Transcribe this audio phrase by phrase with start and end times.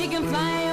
[0.00, 0.69] she can fly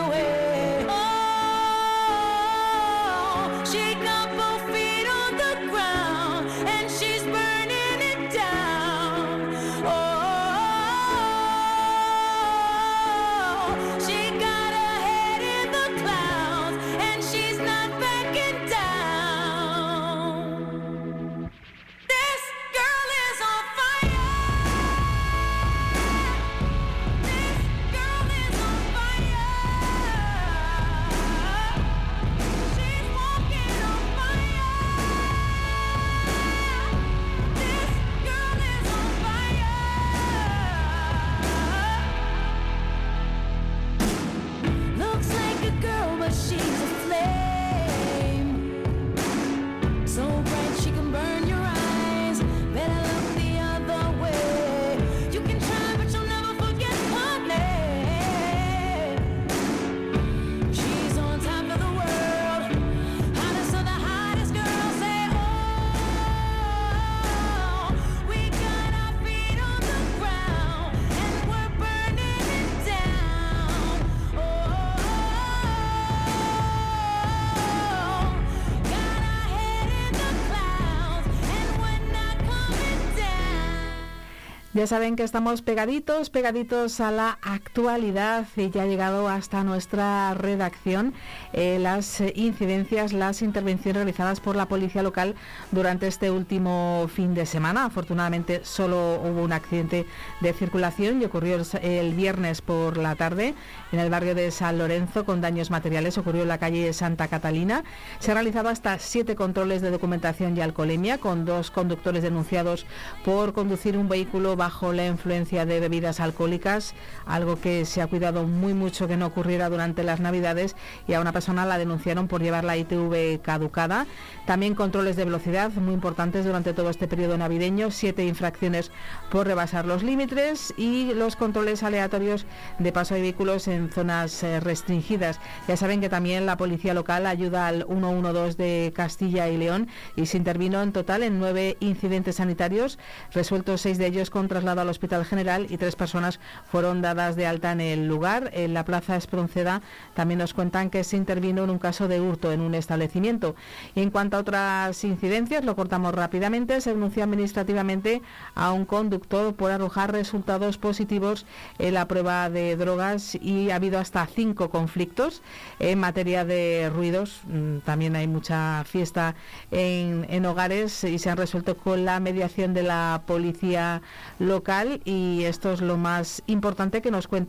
[84.78, 87.40] Ya saben que estamos pegaditos, pegaditos a la
[87.78, 91.14] actualidad ya ha llegado hasta nuestra redacción
[91.54, 95.36] eh, las eh, incidencias, las intervenciones realizadas por la policía local
[95.72, 97.86] durante este último fin de semana.
[97.86, 100.08] Afortunadamente solo hubo un accidente
[100.42, 103.54] de circulación y ocurrió el, viernes por la tarde
[103.92, 106.18] en el barrio de San Lorenzo con daños materiales.
[106.18, 107.84] Ocurrió en la calle Santa Catalina.
[108.18, 112.88] Se han hasta siete controles de documentación y alcoholemia con dos conductores denunciados
[113.24, 116.96] por conducir un vehículo bajo la influencia de bebidas alcohólicas,
[117.28, 120.76] algo que se ha cuidado muy mucho que no ocurriera durante las Navidades
[121.08, 124.06] y a una persona la denunciaron por llevar la ITV caducada.
[124.46, 128.92] También controles de velocidad muy importantes durante todo este periodo navideño, siete infracciones
[129.30, 132.46] por rebasar los límites y los controles aleatorios
[132.80, 135.40] de paso de vehículos en zonas eh, restringidas.
[135.68, 140.28] Ya saben que también la policía local ayuda al 112 de Castilla y León y
[140.28, 143.00] se intervino en total en nueve incidentes sanitarios,
[143.34, 146.40] resueltos seis de ellos con traslado al Hospital General y tres personas
[146.72, 148.52] fueron dadas de alta en el lugar.
[148.54, 149.82] En la Plaza Espronceda
[150.14, 153.56] también nos cuentan que se intervino en un caso de hurto en un establecimiento.
[153.96, 158.22] Y en cuanto a otras incidencias, lo cortamos rápidamente, se denunció administrativamente
[158.56, 161.46] a un conductor por arrojar resultados positivos
[161.80, 165.42] en la prueba de drogas y ha habido hasta cinco conflictos
[165.80, 167.42] en materia de ruidos.
[167.48, 169.36] Mm, También hay mucha fiesta
[169.72, 174.02] en, en hogares y se han resuelto con la mediación de la policía
[174.40, 177.47] local y esto es lo más importante que nos cuenta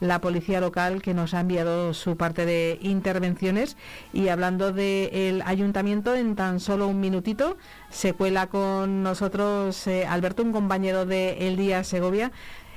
[0.00, 3.76] la policía local que nos ha enviado su parte de intervenciones
[4.12, 7.56] y hablando del ayuntamiento en tan solo un minutito
[7.90, 12.32] se cuela con nosotros eh, Alberto, un compañero de El Día Segovia.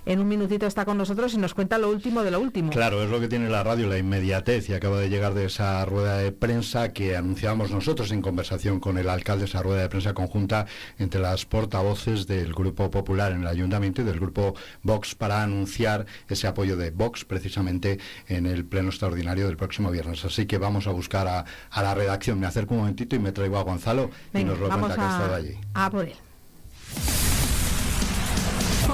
[0.08, 2.72] En un minutito está con nosotros y nos cuenta lo último de lo último.
[2.72, 5.84] Claro, es lo que tiene la radio, la inmediatez, y acaba de llegar de esa
[5.84, 10.14] rueda de prensa que anunciábamos nosotros en conversación con el alcalde, esa rueda de prensa
[10.14, 10.66] conjunta
[10.98, 16.06] entre las portavoces del Grupo Popular en el Ayuntamiento y del Grupo Vox para anunciar
[16.30, 20.24] ese apoyo de Vox precisamente en el pleno extraordinario del próximo viernes.
[20.24, 22.40] Así que vamos a buscar a, a la redacción.
[22.40, 25.02] Me acerco un momentito y me traigo a Gonzalo y Venga, nos lo cuenta que
[25.02, 25.58] ha estado allí.
[25.74, 26.14] a por él.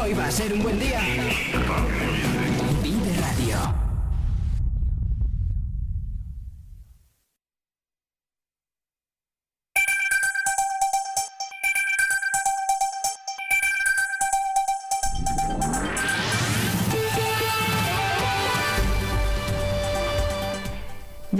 [0.03, 0.99] Hoy va a ser un buen día.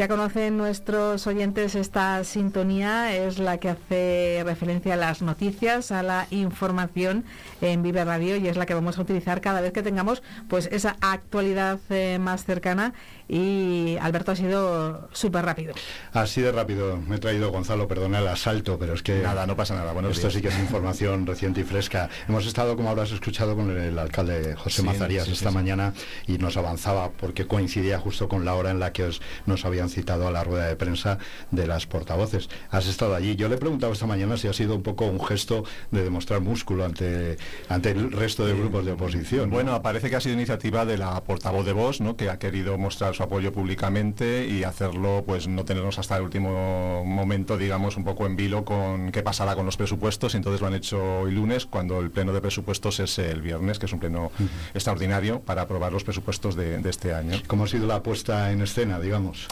[0.03, 6.03] Ya conocen nuestros oyentes esta sintonía, es la que hace referencia a las noticias, a
[6.03, 7.23] la información
[7.61, 10.67] en Vive Radio y es la que vamos a utilizar cada vez que tengamos pues
[10.73, 12.93] esa actualidad eh, más cercana
[13.29, 15.73] y Alberto ha sido súper rápido.
[16.11, 19.19] Así de rápido me he traído, Gonzalo, perdona el asalto, pero es que...
[19.21, 19.93] Nada, no pasa nada.
[19.93, 20.33] Buenos Esto días.
[20.33, 22.09] sí que es información reciente y fresca.
[22.27, 25.55] Hemos estado, como habrás escuchado, con el alcalde José Sí, Mazarías sí, esta sí.
[25.55, 25.93] mañana
[26.27, 29.73] y nos avanzaba porque coincidía justo con la hora en la que os- nos había
[29.73, 31.17] habían citado a la rueda de prensa
[31.51, 32.49] de las portavoces.
[32.69, 33.35] Has estado allí.
[33.35, 36.41] Yo le he preguntado esta mañana si ha sido un poco un gesto de demostrar
[36.41, 37.37] músculo ante,
[37.69, 39.49] ante el resto de grupos de oposición.
[39.49, 39.55] ¿no?
[39.55, 42.15] Bueno, parece que ha sido iniciativa de la portavoz de Vox, ¿no?
[42.15, 47.03] que ha querido mostrar su apoyo públicamente y hacerlo, pues no tenernos hasta el último
[47.05, 50.33] momento, digamos, un poco en vilo con qué pasará con los presupuestos.
[50.33, 53.79] Y entonces lo han hecho hoy lunes, cuando el pleno de presupuestos es el viernes,
[53.79, 54.31] que es un pleno
[54.73, 57.39] extraordinario para aprobar los presupuestos de, de este año.
[57.47, 59.47] ¿Cómo ha sido la puesta en escena, digamos?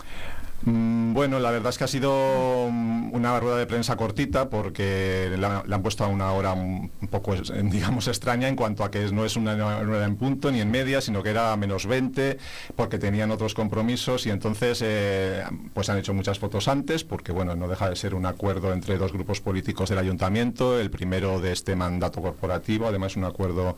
[0.63, 5.35] Mm, Bueno, la verdad es que ha sido mm, una rueda de prensa cortita porque
[5.37, 9.25] la, han puesto a una hora un, poco, digamos, extraña en cuanto a que no
[9.25, 12.37] es una hora en punto ni en media, sino que era menos 20
[12.75, 15.43] porque tenían otros compromisos y entonces eh,
[15.73, 18.97] pues han hecho muchas fotos antes porque, bueno, no deja de ser un acuerdo entre
[18.97, 23.75] dos grupos políticos del ayuntamiento, el primero de este mandato corporativo, además un acuerdo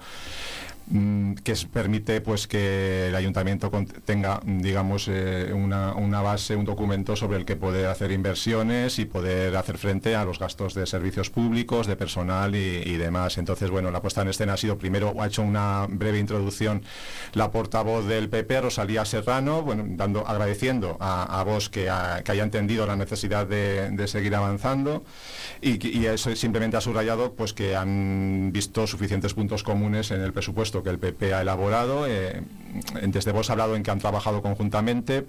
[1.43, 3.71] que es- permite pues que el ayuntamiento
[4.05, 8.99] tenga mm, digamos eh, una, una base un documento sobre el que poder hacer inversiones
[8.99, 13.37] y poder hacer frente a los gastos de servicios públicos de personal y, demás.
[13.37, 16.83] Entonces bueno la puesta en escena ha sido primero ha hecho una breve introducción
[17.33, 19.65] la portavoz del PP Rosalía Serrano
[19.97, 21.89] dando agradeciendo a, vos que,
[22.23, 25.03] que haya entendido la necesidad de, seguir avanzando
[25.61, 30.21] y, que- y eso simplemente ha subrayado pues que han visto suficientes puntos comunes en
[30.21, 32.07] el presupuesto que el PP ha elaborado.
[32.07, 32.41] eh,
[33.03, 35.25] desde vos ha hablado en que han trabajado conjuntamente,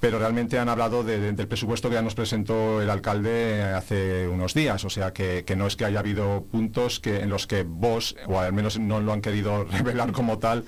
[0.00, 4.26] pero realmente han hablado de- de- del presupuesto que ya nos presentó el alcalde hace
[4.26, 4.84] unos días.
[4.84, 8.16] O sea que, que no es que haya habido puntos que, en los que vos,
[8.26, 10.64] o al menos no lo han querido revelar como tal,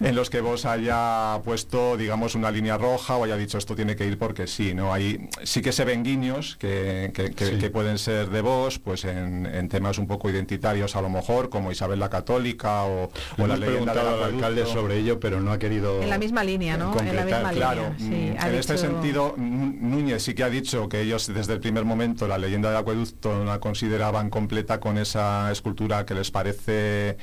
[0.00, 3.96] en los que vos haya puesto, digamos, una línea roja o haya dicho esto tiene
[3.96, 4.92] que ir porque sí, ¿no?
[4.92, 7.58] Hay, sí que se ven guiños que, que- que- Sí.
[7.58, 11.48] que pueden ser de vos, pues en, en temas un poco identitarios a lo mejor,
[11.48, 15.57] como Isabel la Católica o, o la leyenda del alcalde sobre ello, pero no ha
[15.58, 16.02] querido...
[16.02, 16.90] En la misma línea, ¿no?
[16.90, 17.98] En la concretar, misma Claro, línea.
[17.98, 18.44] sí.
[18.44, 21.60] mm, en este dicho- sentido, Nú- Núñez sí que ha dicho que ellos desde el
[21.60, 26.30] primer momento la leyenda del acueducto no la consideraban completa con esa escultura que les
[26.30, 27.16] parece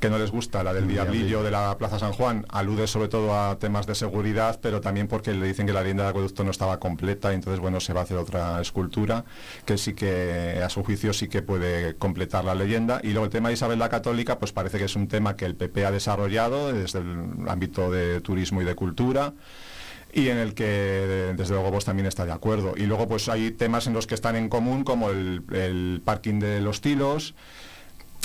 [0.00, 1.42] que no les gusta, la del El diablillo diablillo.
[1.44, 2.44] de la Plaza San Juan.
[2.48, 6.02] Alude sobre todo a temas de seguridad, pero también porque le dicen que la leyenda
[6.02, 9.24] del acueducto no estaba completa, y entonces bueno, se va a hacer otra escultura
[9.64, 13.00] que sí que a su juicio sí que puede completar la leyenda.
[13.04, 15.44] Y luego el tema de Isabel la Católica, pues parece que es un tema que
[15.44, 19.32] el PP ha desarrollado desde el ámbito de turismo y de cultura
[20.12, 22.74] y en el que de- desde luego vos también está de acuerdo.
[22.76, 26.38] Y luego pues hay temas en los que están en común como el, el parking
[26.38, 27.34] de los tilos.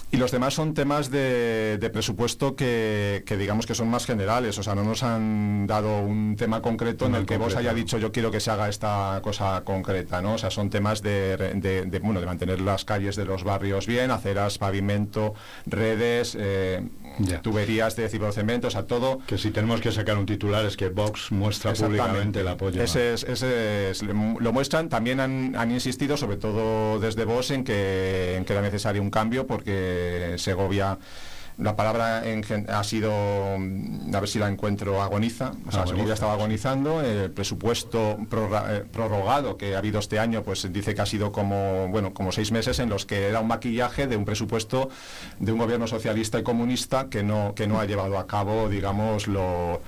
[0.09, 4.57] Y los demás son temas de, de presupuesto que, que digamos que son más generales,
[4.57, 7.97] o sea, no nos han dado un tema concreto en el que vos haya dicho
[7.97, 10.35] yo quiero que se haga esta cosa concreta, ¿no?
[10.35, 13.85] O sea, son temas de, de- de, bueno, de mantener las calles de los barrios
[13.85, 15.33] bien, aceras, pavimento,
[15.65, 16.87] redes, eh,
[17.41, 19.19] tuberías de cibrocemento, o sea, todo.
[19.27, 22.81] Que si tenemos que sacar un titular es que Vox muestra públicamente el apoyo.
[22.81, 27.65] ese es, ese es- lo muestran, también han, han insistido, sobre todo desde vos, en
[27.65, 29.96] que, en que era necesario un cambio porque
[30.37, 30.97] Segovia,
[31.59, 33.11] la palabra en ha sido,
[33.57, 35.53] mm, a ver si la encuentro, agoniza.
[35.67, 40.19] O sea, Agoniza, Segovia estaba agonizando, el presupuesto prorra- eh, prorrogado que ha habido este
[40.19, 43.39] año, pues dice que ha sido como, bueno, como seis meses en los que era
[43.39, 44.89] un maquillaje de un presupuesto
[45.39, 49.25] de un gobierno socialista y comunista que no, que no ha llevado a cabo, digamos,
[49.27, 49.81] lo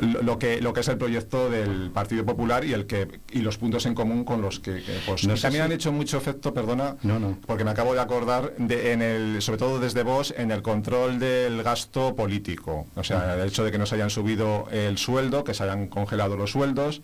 [0.00, 3.40] lo lo que lo que es el proyecto del Partido Popular y el que y
[3.40, 5.72] los puntos en común con los que, que, pues, No y sé también si- han
[5.72, 7.38] hecho mucho efecto perdona No, no.
[7.46, 11.18] porque me acabo de acordar de, en el sobre todo desde vos en el control
[11.18, 15.44] del gasto político o sea el hecho de que no se hayan subido el sueldo
[15.44, 17.02] que se hayan congelado los sueldos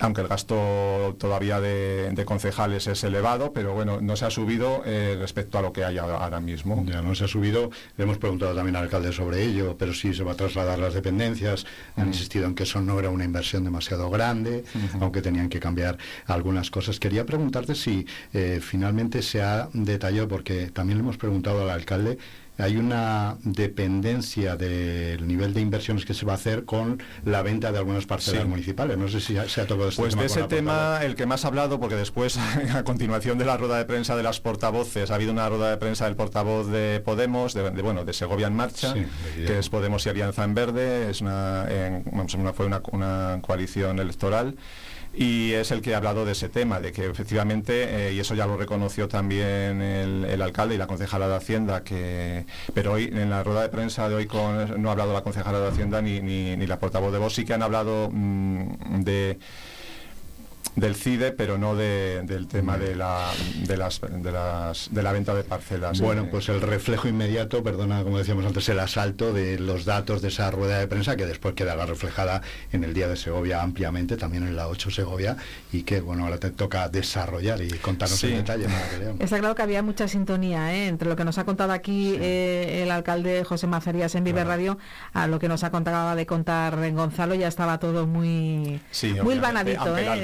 [0.00, 4.82] aunque el gasto todavía de, de concejales es elevado, pero bueno, no se ha subido
[4.84, 6.84] eh, respecto a lo que hay ahora mismo.
[6.86, 10.12] Ya no se ha subido, le hemos preguntado también al alcalde sobre ello, pero sí
[10.14, 11.66] se va a trasladar las dependencias.
[11.96, 14.64] Han insistido en que eso no era una inversión demasiado grande,
[15.00, 16.98] aunque tenían que cambiar algunas cosas.
[16.98, 22.18] Quería preguntarte si eh, finalmente se ha detallado, porque también le hemos preguntado al alcalde,
[22.58, 27.72] hay una dependencia del nivel de inversiones que se va a hacer con la venta
[27.72, 28.48] de algunas parcelas Sí.
[28.48, 28.96] municipales.
[28.96, 31.44] No sé si se ha tocado este Pues tema de ese tema, el que más
[31.44, 32.36] ha hablado, porque después,
[32.74, 35.76] a continuación de la rueda de prensa de las portavoces, ha habido una rueda de
[35.78, 39.04] prensa del portavoz de Podemos, de, de, bueno, de Segovia en Marcha, Sí,
[39.46, 43.38] que es Podemos y Alianza en Verde, es una, en- vamos, una- fue una, una
[43.42, 44.56] coalición electoral.
[45.16, 48.34] Y es el que ha hablado de ese tema, de que efectivamente, eh, y eso
[48.34, 53.30] ya lo reconoció también el, alcalde y la concejala de Hacienda, que pero hoy en
[53.30, 56.20] la rueda de prensa de hoy con, no ha hablado la concejala de Hacienda ni,
[56.20, 59.38] ni, ni la portavoz de voz, sí que han hablado mm, de
[60.76, 63.30] del CIDE, pero no de- del tema de la,
[63.66, 66.00] de, las, de, las, de la venta de parcelas.
[66.00, 70.20] Bueno, Eh, pues el reflejo inmediato, perdona, como decíamos antes, el asalto de los datos
[70.22, 74.16] de esa rueda de prensa que después quedará reflejada en el Día de Segovia ampliamente,
[74.16, 75.36] también en la 8 Segovia,
[75.72, 78.28] y que, bueno, ahora te toca desarrollar y contarnos Sí.
[78.28, 78.66] en detalle,
[78.98, 79.16] León.
[79.20, 80.86] Está claro que había mucha sintonía ¿eh?
[80.88, 84.50] entre lo que nos ha contado aquí eh, el alcalde José Mazarías en Vive Claro.
[84.50, 84.78] Radio
[85.12, 89.14] a lo que nos ha contado de contar en Gonzalo, ya estaba todo muy, Sí,
[89.22, 89.46] muy el ¿eh?
[89.46, 89.72] alcalde,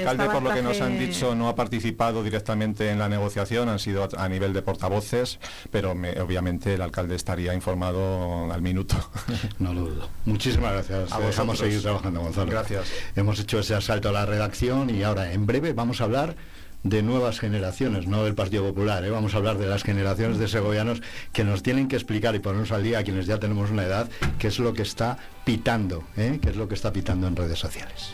[0.01, 3.79] Estaba por lo que nos han dicho, no ha participado directamente en la negociación, han
[3.79, 5.39] sido a, a nivel de portavoces,
[5.71, 8.95] pero me- obviamente el alcalde estaría informado al minuto.
[9.59, 10.09] No lo dudo.
[10.25, 11.11] Muchísimas gracias.
[11.11, 11.59] A vosotros.
[11.59, 12.51] seguir trabajando, Gonzalo.
[12.51, 12.91] Gracias.
[13.15, 16.35] Hemos hecho ese asalto a la redacción y ahora, en breve, vamos a hablar
[16.83, 19.03] de nuevas generaciones, no del Partido Popular.
[19.05, 19.11] ¿eh?
[19.11, 22.71] Vamos a hablar de las generaciones de segovianos que nos tienen que explicar y ponernos
[22.71, 26.39] al día a quienes ya tenemos una edad, qué es lo que está pitando, ¿eh?
[26.41, 28.13] qué es lo que está pitando en redes sociales.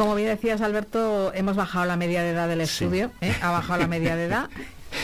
[0.00, 3.34] Como bien decías, Alberto, hemos bajado la media de edad del estudio, ¿eh?
[3.42, 4.48] ha bajado la media de edad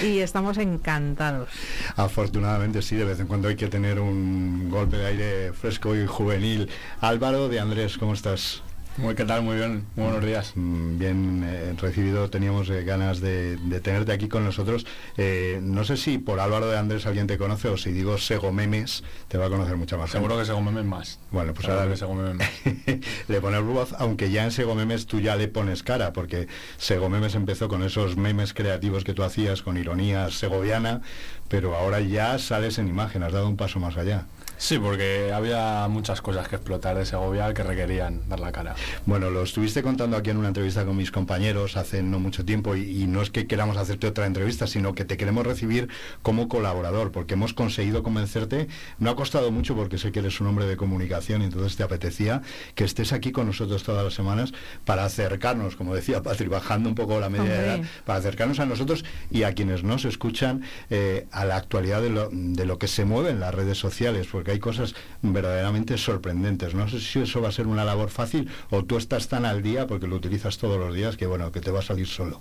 [0.02, 1.50] y estamos encantados.
[1.96, 6.06] Afortunadamente sí, de vez en cuando hay que tener un golpe de aire fresco y
[6.06, 6.70] juvenil.
[7.02, 8.62] Álvaro de Andrés, ¿cómo estás?
[8.98, 10.52] Muy qué tal, muy bien, muy buenos días.
[10.54, 14.86] Mm, Bien eh, recibido, teníamos eh, ganas de, de tenerte aquí con nosotros.
[15.18, 18.52] Eh, no sé si por Álvaro de Andrés alguien te conoce o si digo Sego
[18.52, 20.44] Memes, te va a conocer mucha más Seguro gente.
[20.50, 21.18] que se comen más.
[21.30, 22.50] Bueno, pues Seguro ahora que se comen más.
[23.28, 26.48] le pones voz, aunque ya en Sego Memes tú ya le pones cara, porque
[26.78, 31.02] Sego Memes empezó con esos memes creativos que tú hacías con ironía segoviana,
[31.48, 34.24] pero ahora ya sales en imagen, has dado un paso más allá.
[34.58, 38.74] Sí, porque había muchas cosas que explotar de Segovia que requerían dar la cara.
[39.04, 42.74] Bueno, lo estuviste contando aquí en una entrevista con mis compañeros hace no mucho tiempo
[42.74, 45.88] y, y no es que queramos hacerte otra entrevista, sino que te queremos recibir
[46.22, 48.68] como colaborador, porque hemos conseguido convencerte.
[48.98, 51.82] No ha costado mucho porque sé que eres un hombre de comunicación y entonces te
[51.82, 52.42] apetecía
[52.74, 54.52] que estés aquí con nosotros todas las semanas
[54.84, 57.58] para acercarnos, como decía Patri, bajando un poco la media Hombre.
[57.58, 62.10] edad, para acercarnos a nosotros y a quienes nos escuchan eh, a la actualidad de
[62.10, 66.74] lo, de lo que se mueve en las redes sociales, porque hay cosas verdaderamente sorprendentes.
[66.74, 69.62] No sé si eso va a ser una labor fácil o tú estás tan al
[69.62, 72.40] día porque lo utilizas todos los días que bueno, que te va a salir solo.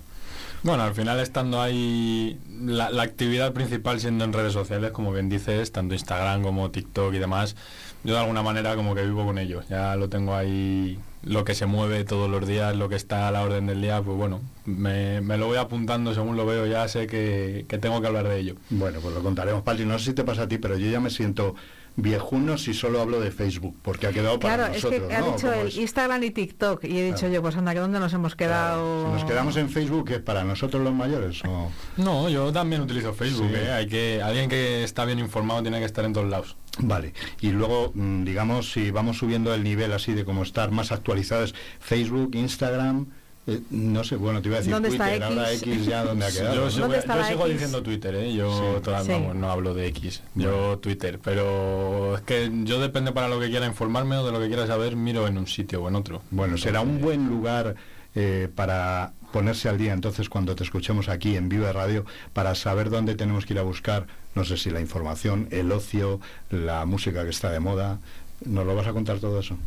[0.63, 5.29] Bueno, al final estando ahí, la, la actividad principal siendo en redes sociales, como bien
[5.29, 7.55] dices, tanto Instagram como TikTok y demás,
[8.03, 9.65] yo de alguna manera como que vivo con ellos.
[9.69, 13.32] Ya lo tengo ahí, lo que se mueve todos los días, lo que está a
[13.32, 16.88] la orden del día, pues bueno, me, me lo voy apuntando según lo veo, ya
[16.88, 18.55] sé que, que tengo que hablar de ello.
[18.70, 19.86] Bueno, pues lo contaremos, Patri.
[19.86, 21.55] No sé si te pasa a ti, pero yo ya me siento
[21.98, 25.08] viejuno si solo hablo de Facebook, porque ha quedado para Claro, es nosotros.
[25.10, 25.32] que ha ¿no?
[25.32, 27.34] dicho el Instagram y TikTok y he dicho Claro.
[27.36, 29.05] yo, pues anda, que dónde nos hemos quedado.
[29.08, 31.41] Si nos quedamos en Facebook, ¿qué es para nosotros los mayores?
[31.46, 31.72] O...
[31.96, 33.55] No, yo también utilizo Facebook, Sí.
[33.55, 33.72] ¿eh?
[33.72, 36.58] Hay que, alguien que está bien informado tiene que estar en todos lados.
[36.79, 40.91] Vale, y luego, mm, digamos, si vamos subiendo el nivel así de cómo estar más
[40.91, 43.05] actualizados, Facebook, Instagram,
[43.48, 45.86] eh, no sé, bueno, te iba a decir ¿Dónde está Twitter, ahora X?
[45.86, 46.55] Ya donde ha quedado.
[46.55, 48.34] Yo, sigo- ¿Dónde yo está sigo diciendo Twitter, ¿eh?
[48.34, 48.82] yo Sí.
[48.84, 49.12] toda- Sí.
[49.12, 53.50] vamos, no hablo de X, yo Twitter, pero es que yo depende para lo que
[53.50, 56.24] quiera informarme o de lo que quiera saber, miro en un sitio o en otro.
[56.32, 57.75] Bueno, será un buen lugar
[58.15, 62.89] eh, para ponerse al día entonces cuando te escuchemos aquí en Viva Radio para saber
[62.89, 67.24] dónde tenemos que ir a buscar, no sé si la información, el ocio, la música
[67.24, 68.00] que está de moda.
[68.46, 69.58] ¿Nos lo vas a contar todo eso?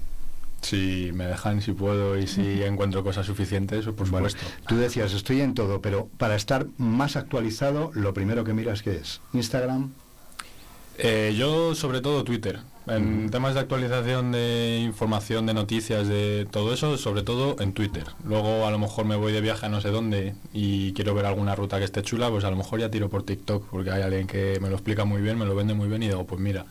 [0.61, 4.65] Si me dejan, si puedo y si encuentro cosas suficientes, por Bueno, supuesto.
[4.67, 8.97] tú decías, estoy en todo, pero para estar más actualizado, lo primero que miras que
[8.97, 9.93] es Instagram.
[10.99, 12.59] Eh, yo sobre todo Twitter.
[12.89, 18.05] En temas de actualización de información, de noticias, de todo eso, sobre todo en Twitter.
[18.25, 21.27] Luego a lo mejor me voy de viaje a no sé dónde y quiero ver
[21.27, 24.03] alguna ruta que esté chula, pues a lo mejor ya tiro por TikTok, porque hay
[24.03, 26.41] alguien que me lo explica muy bien, me lo vende muy bien y digo, pues
[26.41, 26.65] mira,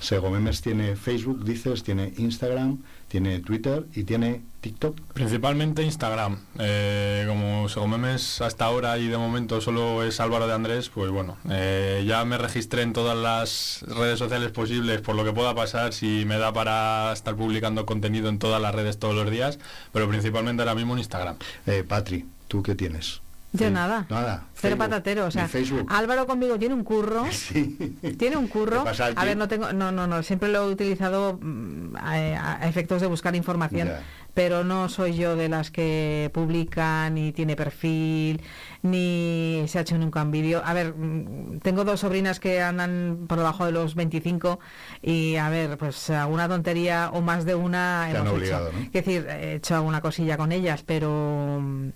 [0.00, 5.00] Segomemes tiene Facebook, dices, tiene Instagram, tiene Twitter y tiene TikTok.
[5.12, 6.38] Principalmente Instagram.
[6.58, 11.36] Eh, como Segomemes hasta ahora y de momento solo es Álvaro de Andrés, pues bueno,
[11.50, 15.92] eh, ya me registré en todas las redes sociales posibles por lo que pueda pasar,
[15.92, 19.58] si me da para estar publicando contenido en todas las redes todos los días,
[19.92, 21.36] pero principalmente ahora mismo en Instagram.
[21.66, 23.20] Eh, Patri, ¿tú qué tienes?
[23.64, 24.06] Yo nada.
[24.08, 24.44] Nada.
[24.54, 25.86] Cero patatero, o sea, Facebook.
[25.90, 27.24] Álvaro conmigo tiene un curro.
[27.30, 27.76] Sí.
[28.18, 28.78] Tiene un curro.
[28.84, 32.58] ¿Qué pasa, A ver, no tengo, no, no, no, siempre lo he utilizado mm, a,
[32.62, 34.00] a efectos de buscar información, Ya.
[34.34, 38.40] pero no soy yo de las que publican, ni tiene perfil,
[38.82, 40.62] ni se ha hecho nunca un vídeo.
[40.64, 44.58] A ver, mm, tengo dos sobrinas que andan por debajo de los 25
[45.02, 48.78] y a ver, pues alguna tontería o más de una Te han hemos obligado, hecho.
[48.78, 48.84] ¿no?
[48.86, 51.88] Es decir, he hecho alguna cosilla con ellas, pero mm,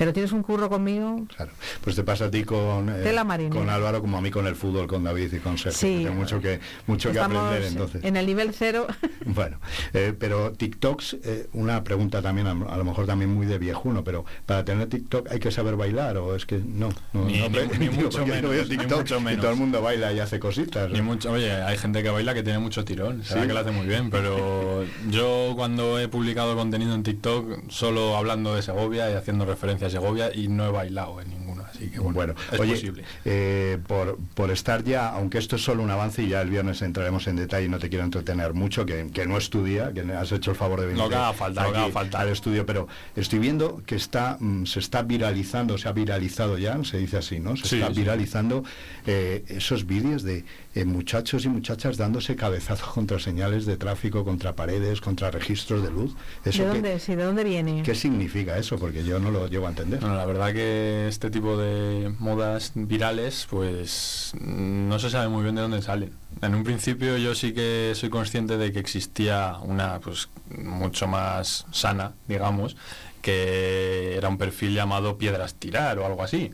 [0.00, 1.26] pero tienes un curro conmigo.
[1.36, 1.52] Claro,
[1.84, 3.14] pues te pasa a ti con, eh,
[3.50, 5.78] con Álvaro como a mí con el fútbol, con David y con Sergio.
[5.78, 6.04] Sí.
[6.04, 8.02] Tengo mucho que, mucho que aprender entonces.
[8.02, 8.86] en el nivel cero.
[9.26, 9.58] Bueno,
[9.92, 14.02] eh, pero TikToks, eh, una pregunta también, a, a lo mejor también muy de viejuno,
[14.02, 17.48] pero para tener TikTok hay que saber bailar o es que no, no, Ni- no,
[17.50, 19.40] ni- ni digo, mucho menos, ni TikTok mucho y menos.
[19.42, 20.90] todo el mundo baila y hace cositas.
[20.90, 23.46] Ni mucho, oye, hay gente que baila que tiene mucho tirón, será Sí.
[23.48, 28.54] que lo hace muy bien, pero yo cuando he publicado contenido en TikTok solo hablando
[28.54, 31.49] de Segovia y haciendo referencia a Segovia y no he bailado en ninguno,
[31.80, 33.04] así que bueno, Bueno, es oye, posible.
[33.24, 36.82] eh, por, por estar ya, aunque esto es solo un avance y ya el viernes
[36.82, 39.92] entraremos en detalle y no te quiero entretener mucho, que, que no es tu día,
[39.92, 41.92] que has hecho el favor de venir Lo que haga falta, lo que aquí haga
[41.92, 42.20] falta.
[42.20, 46.82] al estudio, pero estoy viendo que está mm, se está viralizando, se ha viralizado ya,
[46.84, 47.56] se dice así, ¿no?
[47.56, 48.00] Se Sí, está sí.
[48.00, 48.64] viralizando
[49.06, 50.44] eh, esos vídeos de
[50.74, 55.90] eh, muchachos y muchachas dándose cabezazos contra señales de tráfico, contra paredes, contra registros de
[55.90, 56.14] luz.
[56.44, 57.82] ¿Eso ¿De dónde, sí, ¿De dónde viene?
[57.82, 58.78] ¿Qué significa eso?
[58.78, 60.00] Porque yo no lo llego a entender.
[60.00, 61.69] Bueno, la verdad que este tipo de
[62.18, 66.12] modas virales, pues no se sabe muy bien de dónde salen.
[66.42, 71.66] En un principio yo sí que soy consciente de que existía una, pues, mucho más
[71.70, 72.76] sana, digamos,
[73.22, 76.52] que era un perfil llamado Piedras Tirar o algo así.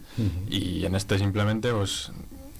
[0.48, 2.10] Y en este simplemente, pues,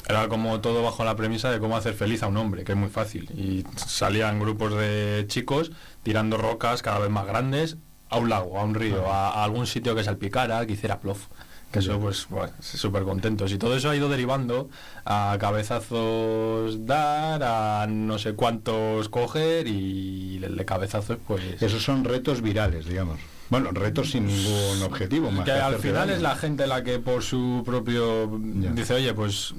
[0.08, 2.78] era como todo bajo la premisa de cómo hacer feliz a un hombre, que es
[2.78, 3.28] muy fácil.
[3.32, 5.72] Y salían grupos de chicos
[6.02, 7.76] tirando rocas cada vez más grandes
[8.08, 11.26] a un lago, a un río, a, a algún sitio que salpicara, que hiciera plof.
[11.72, 13.52] Que eso, pues, bueno, súper contentos.
[13.52, 14.70] Y todo eso ha ido derivando
[15.04, 21.60] a cabezazos dar, a no sé cuántos coger y de cabezazos, pues...
[21.60, 23.18] Esos son retos virales, digamos.
[23.48, 25.30] Bueno, retos sin ningún objetivo.
[25.30, 28.72] Más que al final es la gente la que por su propio Ya.
[28.72, 29.54] dice oye pues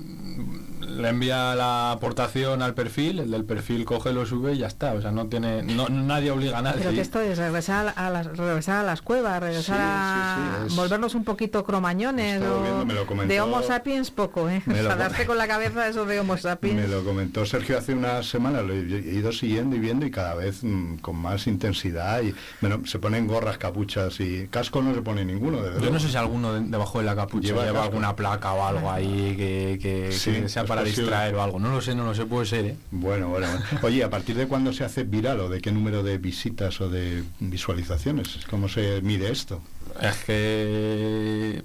[0.97, 4.93] le envía la aportación al perfil el del perfil coge lo sube y ya está
[4.93, 8.09] o sea no tiene no, nadie obliga a nadie Pero que esto es regresar a
[8.09, 12.35] las, regresar a las cuevas, regresar Sí, a sí, volvernos un poquito cromañones.
[12.41, 14.61] Estaba o- viendo, me lo comentó- de Homo sapiens poco, ¿eh?
[14.65, 16.75] Me O lo sea, com- darte con la cabeza eso de Homo sapiens.
[16.75, 20.35] Me lo comentó Sergio hace unas semanas, lo he ido siguiendo y viendo y cada
[20.35, 22.21] vez mm, con más intensidad.
[22.21, 25.61] y bueno, Se ponen gorras, capuchas y casco no se pone ninguno.
[25.61, 28.65] desde yo no sé si alguno de- debajo de la capucha Lleva alguna placa o
[28.65, 30.83] algo ahí que, que- Sí, que sea para.
[30.87, 32.77] Distraer o algo no lo sé no lo sé puede ser ¿eh?
[32.91, 33.65] Bueno, bueno, bueno.
[33.83, 36.89] Oye, ¿a partir de cuándo se hace viral o de qué número de visitas o
[36.89, 38.39] de visualizaciones?
[38.49, 39.61] ¿Cómo se mide esto?
[40.01, 41.63] es que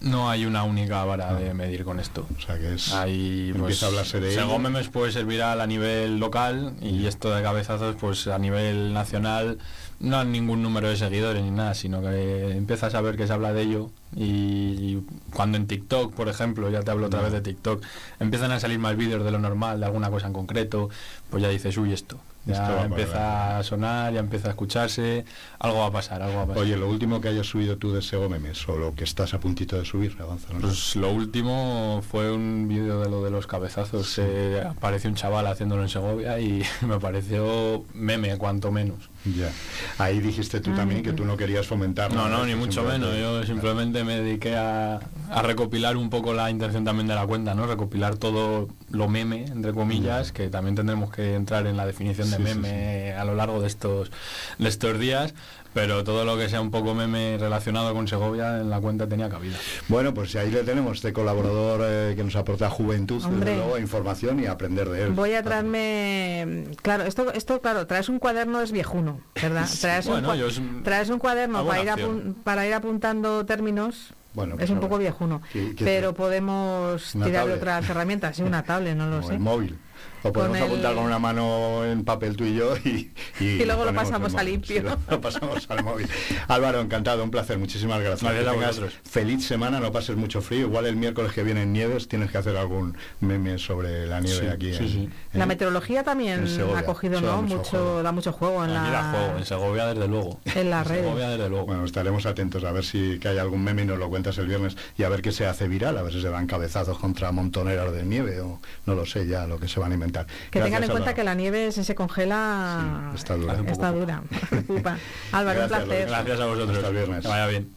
[0.00, 2.92] no hay una única vara de medir con esto O sea, que es...
[2.92, 7.06] Ahí pues, empieza a hablarse de según memes puede ser viral a nivel local y
[7.06, 9.58] esto de cabezazos pues a nivel nacional
[10.04, 13.32] no hay ningún número de seguidores ni nada, sino que empiezas a ver que se
[13.32, 17.32] habla de ello y, y cuando en TikTok, por ejemplo, ya te hablo otra vez
[17.32, 17.82] de TikTok,
[18.20, 20.90] empiezan a salir más vídeos de lo normal, de alguna cosa en concreto,
[21.30, 22.18] pues ya dices, uy, esto.
[22.46, 25.24] Esto Ya para empieza a sonar, ya empieza a escucharse,
[25.58, 26.62] algo va a pasar, algo va a pasar.
[26.62, 29.40] Oye, lo último que hayas subido tú de Sego Memes o lo que estás a
[29.40, 30.48] puntito de subir, avanza.
[30.60, 34.18] Pues lo último fue un vídeo de lo de los cabezazos.
[34.18, 39.08] Eh, apareció un chaval haciéndolo en Segovia y me pareció meme, cuanto menos.
[39.24, 39.50] Ya.
[39.98, 42.12] Ahí dijiste tú también que tú no querías fomentar.
[42.12, 43.16] No, no, ni mucho menos.
[43.16, 47.54] Yo simplemente me dediqué a, a recopilar un poco la intención también de la cuenta,
[47.54, 47.66] ¿no?
[47.66, 52.36] Recopilar todo lo meme, entre comillas, que también tendremos que entrar en la definición de
[52.36, 54.10] Sí, sí, meme a lo largo de estos,
[54.58, 55.34] de estos días.
[55.72, 59.28] Pero todo lo que sea un poco meme relacionado con Segovia en la cuenta tenía
[59.28, 59.56] cabida.
[59.88, 63.56] Bueno, pues ahí le tenemos, este colaborador eh, que nos aporta juventud, desde Hombre.
[63.56, 65.10] luego, información y aprender de él.
[65.10, 69.68] Voy a traerme, claro, esto, esto, claro, traes un cuaderno es viejuno, ¿verdad?
[69.80, 74.14] Traes, Bueno, un, traes un cuaderno hago para ir, apun- para ir apuntando términos.
[74.34, 77.56] Bueno, es pues un poco viejuno, ¿qué- qué pero podemos tirar tablet.
[77.58, 79.34] otras herramientas, sí, una tablet, no lo O sé.
[79.34, 79.78] el móvil.
[80.24, 83.64] Lo podemos Con el- apuntar con una mano en papel tú y yo y, Y
[83.64, 84.76] luego lo pasamos a limpio.
[84.76, 86.08] Sí, lo, lo pasamos al móvil.
[86.48, 88.32] Álvaro, encantado, un placer, muchísimas gracias.
[88.44, 88.80] Tengas.
[89.08, 90.62] Feliz semana, no pases mucho frío.
[90.66, 94.40] Igual el miércoles que viene en Nieves tienes que hacer algún meme sobre la nieve
[94.40, 94.72] Sí, aquí.
[94.72, 95.10] sí, en- sí.
[95.34, 96.44] en- La meteorología también
[96.76, 97.42] ha cogido, Eso da ¿no?
[97.42, 100.40] mucho da mucho juego en da la, juego, en Segovia desde luego.
[100.54, 101.02] en la En red.
[101.02, 101.66] Segovia desde luego.
[101.66, 104.46] Bueno, estaremos atentos a ver si que hay algún meme y nos lo cuentas el
[104.46, 107.30] viernes y a ver qué se hace viral, a ver si se dan cabezazos contra
[107.32, 110.13] montoneras de nieve o no lo sé ya lo que se van a inventar.
[110.22, 111.16] Que tengan en Gracias, cuenta Álvaro.
[111.16, 113.54] que la nieve si se congela Sí, está dura.
[113.60, 114.22] Un está dura.
[114.50, 114.98] Preocupa.
[115.32, 115.88] Álvaro, un Gracias, placer.
[116.10, 116.10] Lorenzo.
[116.14, 116.76] Gracias a vosotros.
[116.76, 117.22] Hasta el viernes.
[117.22, 117.74] Que vaya bien.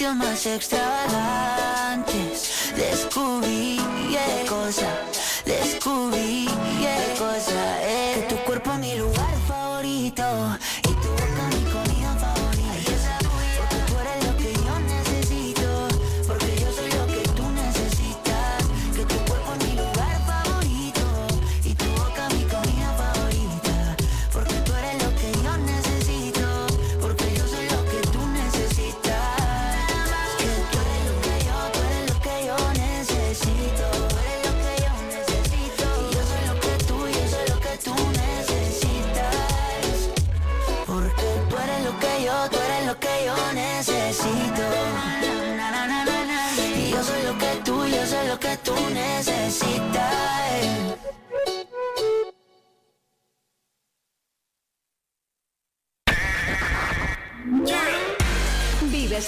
[0.00, 3.78] sitios más extravagantes, descubrí
[4.10, 4.88] qué cosa,
[5.44, 6.48] descubrí
[6.80, 8.16] qué cosa es.
[8.16, 10.56] Que tu cuerpo es mi lugar favorito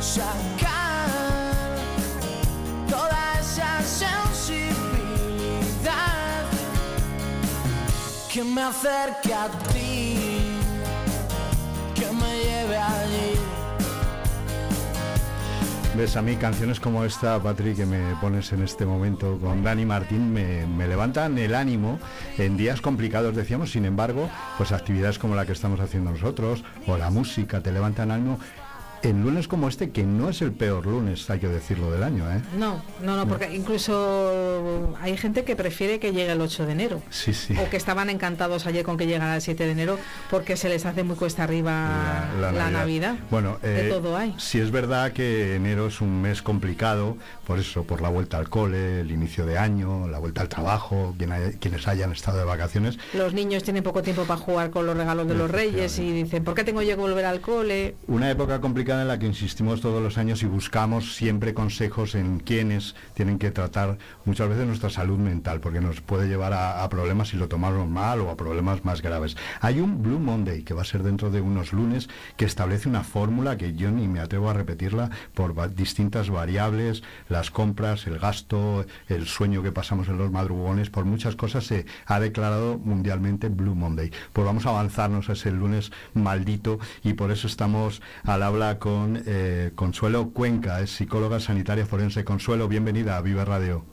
[0.00, 1.10] Sacar
[2.88, 4.70] toda esa sensibilidad
[8.32, 10.16] que me acerque a ti,
[11.94, 13.34] que me lleve allí.
[15.96, 19.84] Ves, a mí canciones como esta, Patrick, que me pones en este momento con Dani
[19.84, 21.98] Martín, me, me levantan el ánimo
[22.38, 26.96] en días complicados, decíamos, sin embargo, pues actividades como la que estamos haciendo nosotros, o
[26.96, 28.38] la música, te levantan ánimo
[29.02, 32.30] en lunes como este, que no es el peor lunes, hay que decirlo, del año,
[32.30, 32.40] ¿eh?
[32.58, 37.02] No, no, no, porque incluso hay gente que prefiere que llegue el 8 de enero.
[37.10, 37.54] Sí, sí.
[37.58, 39.98] O que estaban encantados ayer con que llegara el 7 de enero
[40.30, 43.16] porque se les hace muy cuesta arriba la, Navidad.
[43.30, 44.34] Bueno, de eh, todo hay.
[44.38, 48.48] sí es verdad que enero es un mes complicado, por eso, por la vuelta al
[48.48, 52.44] cole, el inicio de año, la vuelta al trabajo, quien haya- quienes hayan estado de
[52.44, 52.98] vacaciones.
[53.14, 56.44] Los niños tienen poco tiempo para jugar con los regalos de los reyes y dicen,
[56.44, 57.96] ¿por qué tengo yo que volver al cole?
[58.06, 62.40] Una época complicada en la que insistimos todos los años y buscamos siempre consejos en
[62.40, 67.28] quienes tienen que tratar muchas veces nuestra salud mental, porque nos puede llevar a, problemas
[67.28, 69.36] si lo tomamos mal o a problemas más graves.
[69.60, 73.04] Hay un Blue Monday que va a ser dentro de unos lunes que establece una
[73.04, 78.86] fórmula que yo ni me atrevo a repetirla por distintas variables, las compras, el gasto,
[79.06, 83.76] el sueño que pasamos en los madrugones, por muchas cosas se ha declarado mundialmente Blue
[83.76, 84.10] Monday.
[84.32, 89.22] Pues vamos a avanzarnos a ese lunes maldito y por eso estamos al habla con
[89.26, 92.24] eh, Consuelo Cuenca, es psicóloga sanitaria forense.
[92.24, 93.84] Consuelo, bienvenida a Vive Radio.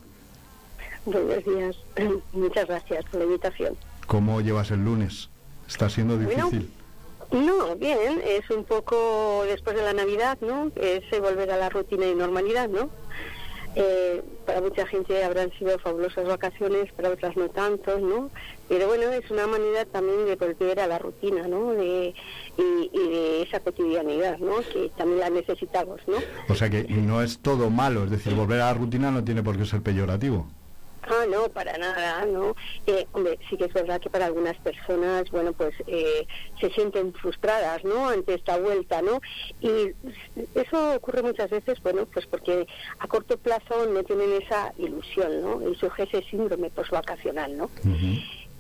[1.06, 1.76] Buenos días.
[2.34, 3.78] Muchas gracias por la invitación.
[4.08, 5.30] ¿Cómo llevas el lunes?
[5.68, 6.72] ¿Está siendo Bueno, difícil?
[7.32, 10.72] No, bien, es un poco después de la Navidad, ¿no?
[10.76, 12.90] Es eh, volver a la rutina y normalidad, ¿no?
[13.76, 18.30] Eh, para mucha gente habrán sido fabulosas vacaciones, para otras no tanto, ¿no?
[18.68, 21.74] Pero bueno, es una manera también de volver a la rutina, ¿no?
[21.74, 22.14] De,
[22.58, 24.58] y, y de esa cotidianidad, ¿no?
[24.74, 26.18] Que también la necesitamos, ¿no?
[26.50, 29.44] O sea que no es todo malo, es decir, volver a la rutina no tiene
[29.44, 30.48] por qué ser peyorativo.
[31.10, 32.56] Ah, no, para nada, ¿no?
[32.86, 36.28] Eh, hombre, sí que es verdad que para algunas personas, bueno, pues eh,
[36.60, 38.10] se sienten frustradas, ¿no?
[38.10, 39.22] Ante esta vuelta, ¿no?
[39.62, 39.94] Y
[40.56, 42.68] eso ocurre muchas veces, bueno, pues porque
[43.00, 45.70] a corto plazo no tienen esa ilusión, ¿no?
[45.70, 47.70] Y surge ese síndrome postvacacional, ¿no?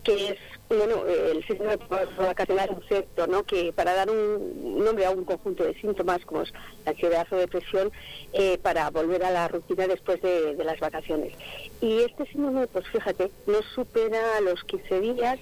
[0.07, 0.37] Que es
[0.69, 1.77] bueno el síndrome
[2.17, 6.53] vacacional concepto no que para dar un nombre a un conjunto de síntomas como es
[6.85, 7.91] la ansiedad o depresión
[8.31, 11.33] eh, para volver a la rutina después de, de las vacaciones.
[11.81, 15.39] Y este síndrome pues fíjate no supera los 15 días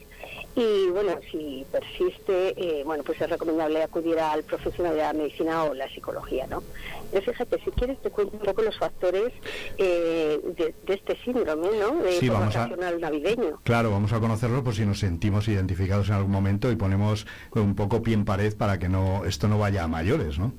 [0.56, 5.64] y bueno si persiste eh, bueno pues es recomendable acudir al profesional de la medicina
[5.66, 6.64] o la psicología no
[7.12, 9.34] Pero fíjate si quieres te cuento un poco los factores
[9.78, 13.60] eh, de, de este síndrome no de Sí, vamos a- navideño.
[13.64, 17.76] Claro, vamos a conocerlo por si nos sentimos identificados en algún momento y ponemos un
[17.76, 20.54] poco pie en pared para que no esto no vaya a mayores, ¿no?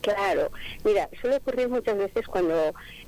[0.00, 0.50] Claro,
[0.84, 2.52] mira, suele ocurrir muchas veces cuando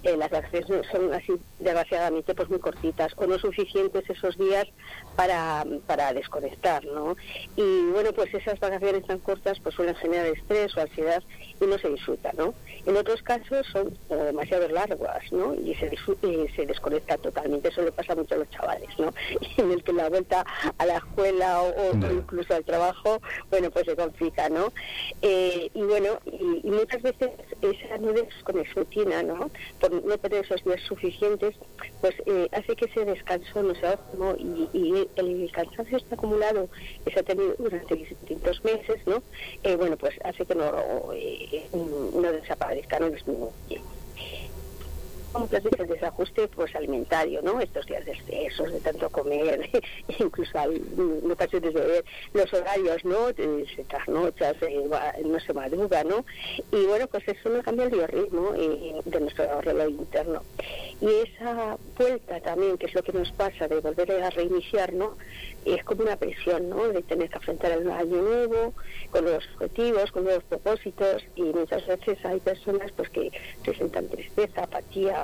[0.05, 4.68] eh, las vacaciones son así desgraciadamente pues muy cortitas o no suficientes esos días
[5.16, 7.16] para, para desconectar, ¿no?
[7.57, 11.22] Y bueno, pues esas vacaciones tan cortas pues suelen generar estrés o ansiedad
[11.61, 12.55] y no se disfruta, ¿no?
[12.87, 15.55] En otros casos son eh, demasiado largas, ¿no?
[15.55, 15.90] Y se,
[16.22, 19.12] y se desconecta totalmente, eso le pasa mucho a los chavales, ¿no?
[19.57, 20.44] En el que la vuelta
[20.79, 24.72] a la escuela o, incluso al trabajo, bueno, pues se complica, ¿no?
[25.22, 27.31] Eh, y bueno, y, y muchas veces
[27.62, 28.85] esa no desconexión,
[29.27, 29.50] ¿no?
[29.81, 31.55] Por no tener esos días suficientes,
[32.05, 36.69] pues eh, hace que ese descanso no sea óptimo y, y el cansancio está acumulado,
[37.03, 39.23] que se ha tenido durante distintos meses, ¿no?
[39.62, 43.83] Eh, bueno, pues hace que no, eh, no desaparezca, no disminuye
[45.38, 47.61] muchas veces el desajuste pues alimentario, ¿no?
[47.61, 49.68] Estos días de excesos, de tanto comer,
[50.18, 50.83] incluso hay,
[51.31, 53.29] ocasiones de ver los horarios, ¿no?
[53.31, 56.25] Eh, Se trasnocha, se va- no se madruga, ¿no?
[56.73, 60.42] Y bueno, pues eso no cambia el biorritmo eh, de nuestro reloj interno.
[61.01, 65.16] Y esa vuelta también, que es lo que nos pasa de volver a reiniciar, ¿no?
[65.64, 66.88] Es como una presión, ¿no?
[66.88, 68.75] De tener que afrontar el año nuevo,
[69.11, 73.31] con nuevos objetivos, con nuevos propósitos, y muchas veces hay personas pues que
[73.64, 75.24] presentan tristeza, apatía,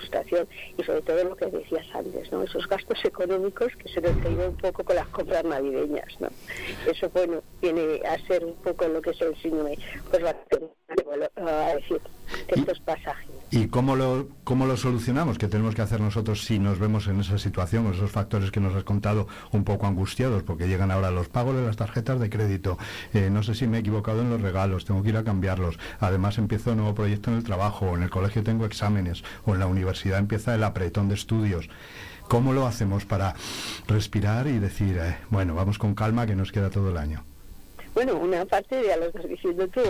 [0.00, 2.42] frustración y sobre todo lo que decías antes, ¿no?
[2.42, 6.28] Esos gastos económicos que se nos han ido un poco con las compras navideñas, ¿no?
[6.90, 9.78] Eso, bueno, viene a ser un poco lo que es el síndrome,
[10.10, 12.00] pues va a decir
[12.46, 13.26] que esto es pasaje.
[13.52, 15.36] ¿Y cómo lo, cómo lo solucionamos?
[15.36, 18.60] ¿Qué tenemos que hacer nosotros si nos vemos en esa situación, con esos factores que
[18.60, 20.44] nos has contado un poco angustiados?
[20.44, 22.78] Porque llegan ahora los pagos de las tarjetas de crédito.
[23.12, 25.78] Eh, no sé si me he equivocado en los regalos, tengo que ir a cambiarlos.
[25.98, 29.54] Además empiezo un nuevo proyecto en el trabajo, o en el colegio tengo exámenes, o
[29.54, 31.68] en la universidad empieza el apretón de estudios.
[32.28, 33.34] ¿Cómo lo hacemos para
[33.88, 37.24] respirar y decir, eh, bueno, vamos con calma que nos queda todo el año?
[37.94, 39.82] Bueno, una parte de a los dos diciendo tú,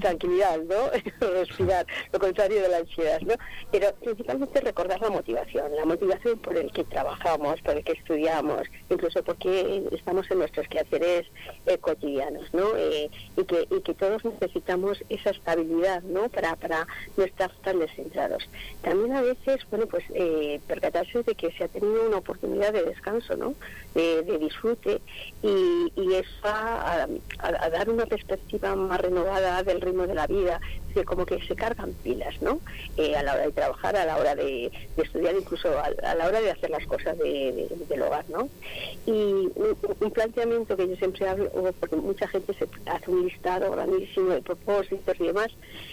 [0.00, 0.90] tranquilidad, ¿no?
[1.20, 3.34] Respirar, lo contrario de la ansiedad, ¿no?
[3.70, 8.62] Pero principalmente recordar la motivación, la motivación por el que trabajamos, por el que estudiamos,
[8.90, 11.26] incluso porque estamos en nuestros quehaceres
[11.66, 12.76] eh, cotidianos, ¿no?
[12.76, 16.28] Eh, y, que, y que todos necesitamos esa estabilidad, ¿no?
[16.28, 18.48] Para, para no estar tan descentrados.
[18.82, 22.84] También a veces, bueno, pues eh, percatarse de que se ha tenido una oportunidad de
[22.84, 23.54] descanso, ¿no?
[23.94, 25.00] De, de disfrute
[25.42, 27.06] y, y eso va
[27.38, 31.38] a, a- dar una perspectiva más renovada del ritmo de la vida, decir, como que
[31.46, 32.60] se cargan pilas, ¿no?
[32.96, 36.40] Eh, a la hora de trabajar, a la hora de, estudiar, incluso a, la hora
[36.40, 38.48] de hacer las cosas de- de- del hogar, ¿no?
[39.06, 44.30] Y un, planteamiento que yo siempre hablo, porque mucha gente se hace un listado grandísimo
[44.30, 45.48] de propósitos y demás,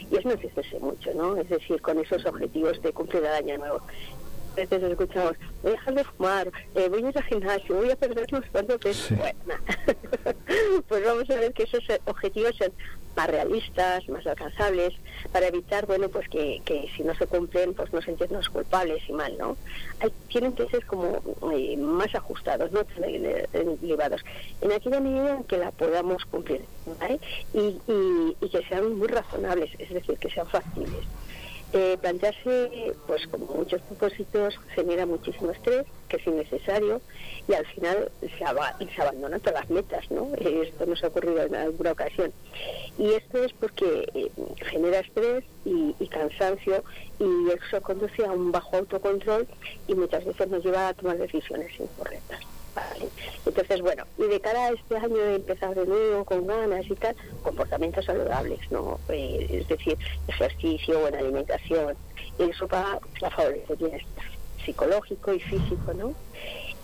[0.10, 0.34] y es no
[0.80, 1.38] mucho, ¿no?
[1.38, 3.82] Es decir, con esos objetivos de cumplir el año nuevo.
[4.56, 7.91] A veces escuchamos, voy a dejar de fumar, eh, voy a ir al gimnasio, voy
[7.91, 9.18] a perder unos cuantos pesos.
[9.18, 9.56] Bueno,
[10.88, 12.72] pues vamos a ver que esos eh, objetivos sean
[13.18, 14.94] más realistas, más alcanzables,
[15.34, 19.12] para evitar, bueno, pues que, que si no se cumplen, pues no sentirnos culpables y
[19.13, 19.58] mal, ¿no?
[20.00, 21.22] Hay- tienen que ser como
[21.54, 24.22] eh, más ajustados, no tan ele- elevados,
[24.62, 26.62] en aquella medida en que la podamos cumplir,
[27.00, 27.20] ¿vale?
[27.54, 27.60] Y,
[27.91, 31.06] y, y que sean muy razonables, es decir, que sean factibles.
[31.78, 37.02] Eh, plantearse, pues como muchos propósitos, genera muchísimo estrés, que es innecesario,
[37.50, 40.32] y al final se, aba- se abandonan todas las metas, ¿no?
[40.40, 42.32] Esto nos ha ocurrido en alguna ocasión.
[42.98, 44.32] Y esto es porque eh,
[44.72, 46.82] genera estrés y cansancio,
[47.20, 49.46] y eso conduce a un bajo autocontrol
[49.88, 52.40] y muchas veces nos lleva a tomar decisiones incorrectas.
[52.76, 53.08] Vale.
[53.46, 56.96] Entonces, bueno, y de cara a este año de empezar de nuevo con ganas y
[56.96, 59.00] tal, comportamientos saludables, ¿no?
[59.08, 61.96] Eh, es decir, ejercicio, buena alimentación,
[62.38, 64.26] y eso va a favorecer bienestar
[64.66, 66.14] psicológico y físico, ¿no?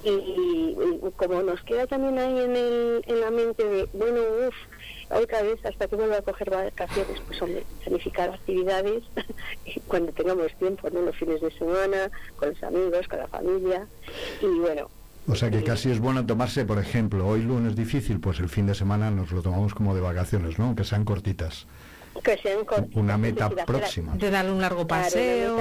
[0.03, 0.77] Y, y
[1.15, 4.55] como nos queda también ahí en, el, en la mente de, bueno, uff,
[5.11, 9.03] otra vez hasta que vuelva a coger vacaciones, pues hombre, planificar actividades
[9.87, 11.01] cuando tengamos tiempo, ¿no?
[11.01, 13.87] Los fines de semana, con los amigos, con la familia,
[14.41, 14.89] y bueno,
[15.27, 18.65] O sea que casi es bueno tomarse, por ejemplo, hoy lunes difícil, pues el fin
[18.65, 20.75] de semana nos lo tomamos como de vacaciones, ¿no?
[20.75, 21.67] Que sean cortitas.
[22.23, 24.15] que sean con Una meta próxima.
[24.15, 25.57] De darle un largo paseo.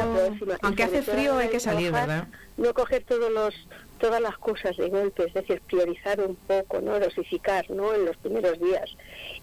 [0.63, 2.29] Aunque hace frío hay que salir, trabajar, ¿verdad?
[2.57, 3.55] No coger todos los
[4.01, 7.95] todas las cosas de golpe, es decir, priorizar un poco, no dosificar, ¿no?
[7.95, 8.91] En los primeros días.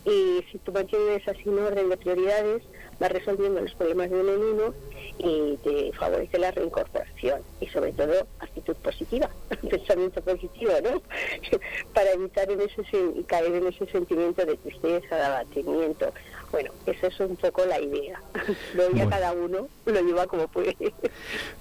[0.05, 2.63] Y si tú mantienes así un orden de prioridades,
[2.99, 4.73] vas resolviendo los problemas de uno en uno
[5.19, 9.29] y te favorece la reincorporación y sobre todo actitud positiva,
[9.69, 11.01] pensamiento positivo, ¿no?
[11.93, 12.83] Para evitar en ese
[13.27, 16.13] caer en ese sentimiento de tristeza, de abatimiento.
[16.51, 18.21] Bueno, esa es un poco la idea.
[18.73, 19.09] Luego ya Bueno.
[19.09, 20.75] cada uno lo lleva como puede.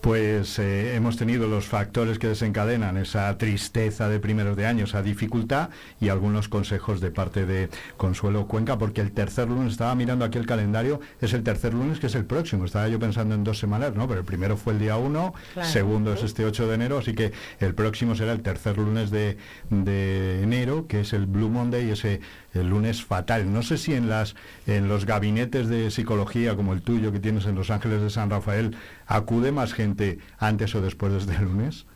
[0.01, 5.03] Pues eh, hemos tenido los factores que desencadenan esa tristeza de primeros de año, esa
[5.03, 5.71] dificultad
[6.01, 10.39] y algunos consejos de parte de Consuelo Cuenca, porque el tercer lunes, estaba mirando aquí
[10.39, 12.65] el calendario, es el tercer lunes que es el próximo.
[12.65, 14.07] Estaba yo pensando en dos semanas, ¿no?
[14.09, 15.69] Pero el primero fue el día 1, Claro.
[15.69, 19.37] segundo es este 8 de enero, así que el próximo será el tercer lunes de,
[19.71, 22.21] de enero, que es el Blue Monday, ese
[22.55, 23.53] el lunes fatal.
[23.53, 24.35] No sé si en las
[24.67, 28.31] en los gabinetes de psicología como el tuyo que tienes en Los Ángeles de San
[28.31, 31.87] Rafael acude más gente antes o después de este lunes.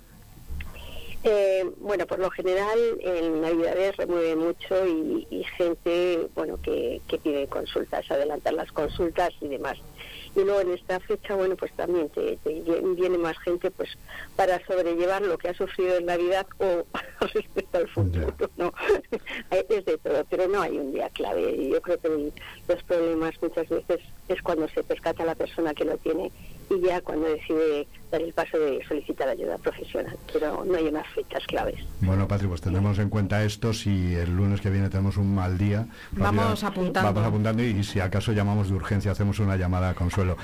[1.22, 7.18] Eh, bueno, por lo general en Navidades remueve mucho y, y gente, bueno, que, que
[7.18, 9.78] pide consultas, adelantar las consultas y demás.
[10.34, 13.90] Y luego en esta fecha, bueno, pues también te, viene más gente, pues,
[14.36, 16.84] para sobrellevar lo que ha sufrido en Navidad o
[17.34, 18.72] respecto al futuro, ¿no?
[19.50, 21.50] es de todo, pero no hay un día clave.
[21.52, 22.32] Y Yo creo que
[22.68, 24.00] los problemas muchas veces
[24.34, 26.30] es cuando se percata la persona que lo tiene
[26.70, 31.06] y ya cuando decide dar el paso de solicitar ayuda profesional, pero no hay unas
[31.08, 31.76] fechas claves.
[32.00, 33.72] Bueno, Patri, pues tendremos en cuenta esto.
[33.72, 37.12] Si el lunes que viene tenemos un mal día, Vamos apuntando.
[37.12, 40.36] Vamos apuntando y, si acaso llamamos de urgencia, hacemos una llamada a Consuelo.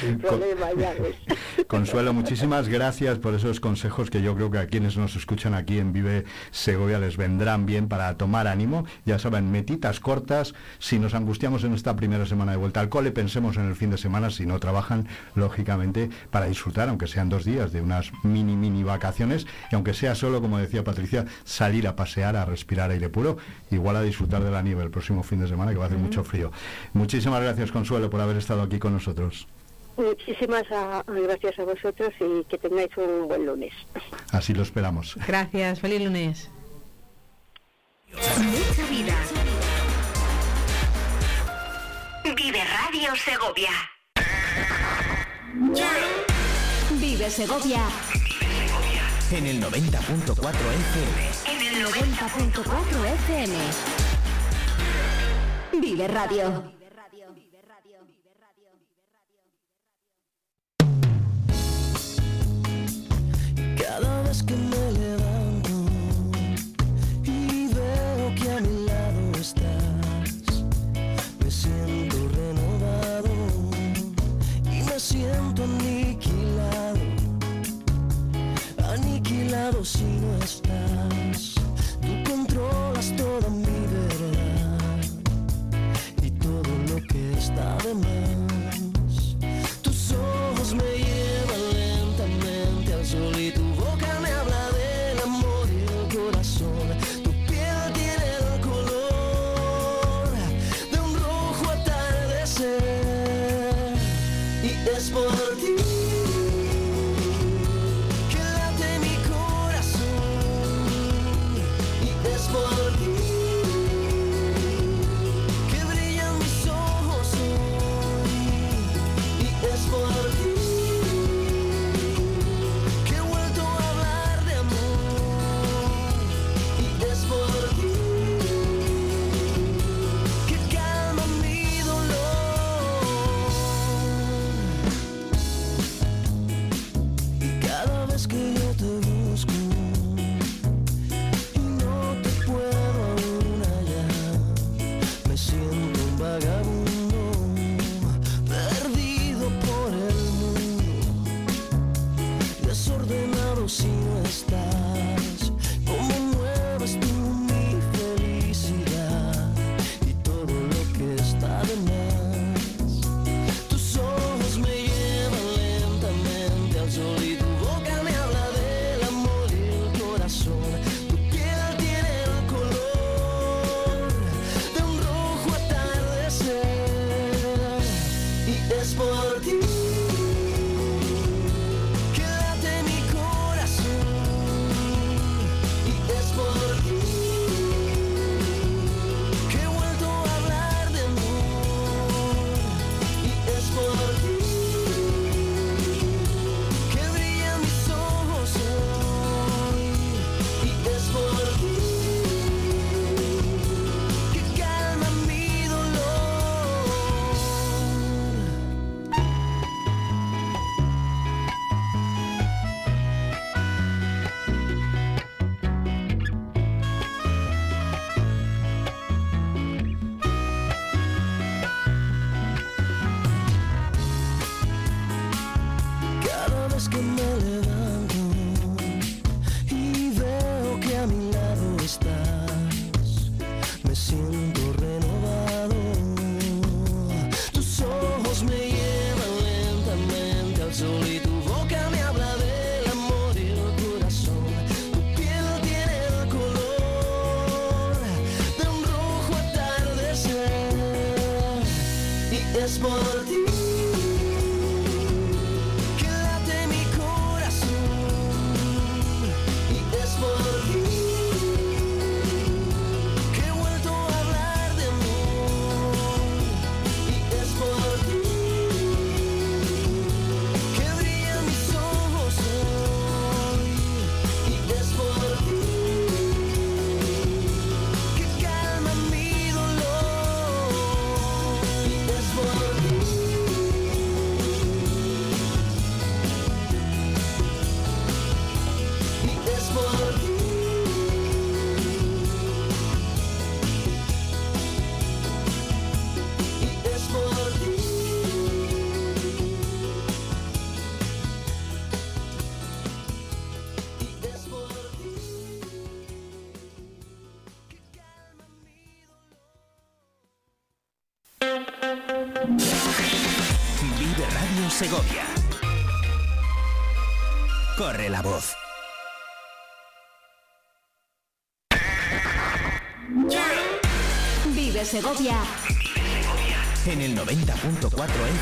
[0.00, 1.16] Sin Con- problema, ya ves.
[1.66, 5.78] Consuelo, muchísimas gracias por esos consejos que yo creo que a quienes nos escuchan aquí
[5.78, 8.84] en Vive Segovia les vendrán bien para tomar ánimo.
[9.04, 10.54] Ya saben, metitas cortas.
[10.78, 13.90] Si nos angustiamos en esta primera semana de vuelta al cole, pensemos en el fin
[13.90, 18.54] de semana, si no trabajan, lógicamente, para disfrutar, aunque sean dos días de unas mini,
[18.56, 23.08] mini vacaciones, y aunque sea solo, como decía Patricia, salir a pasear, a respirar aire
[23.08, 23.38] puro,
[23.70, 25.98] igual a disfrutar de la nieve el próximo fin de semana, que va a hacer
[25.98, 26.52] mucho frío.
[26.92, 29.48] Muchísimas gracias, Consuelo, por haber estado aquí con nosotros.
[29.96, 33.72] Muchísimas ah, gracias a vosotros y que tengáis un buen lunes.
[34.30, 35.16] Así lo esperamos.
[35.26, 36.50] Gracias, feliz lunes.
[38.12, 39.41] Mucha vida.
[42.92, 43.70] Radio Segovia.
[46.90, 47.80] Vive Segovia.
[49.30, 51.30] En el 90.4 FM.
[51.46, 53.56] En el 90.4 FM.
[55.80, 56.70] Vive Radio.
[63.78, 65.31] Cada vez que me levanto
[75.60, 77.00] aniquilado,
[78.92, 81.54] aniquilado si no estás.
[82.00, 85.00] Tú controlas toda mi verdad
[86.22, 88.41] y todo lo que está de más.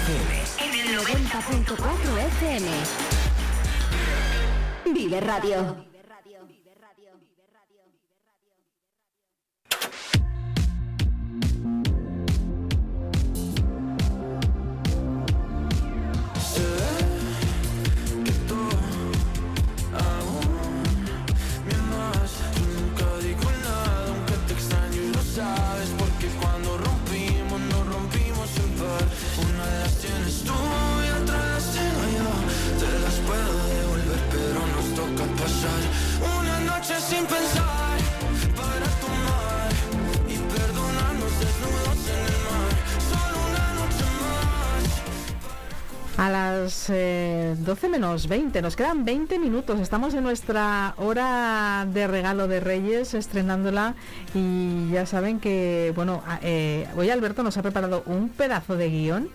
[0.09, 2.69] En el 90.4 FM.
[4.95, 5.80] Vive Radio.
[47.71, 53.15] 12 menos 20, nos quedan 20 minutos, estamos en nuestra hora de regalo de Reyes,
[53.15, 53.95] estrenándola
[54.35, 59.29] y ya saben que, bueno, eh, hoy Alberto nos ha preparado un pedazo de guion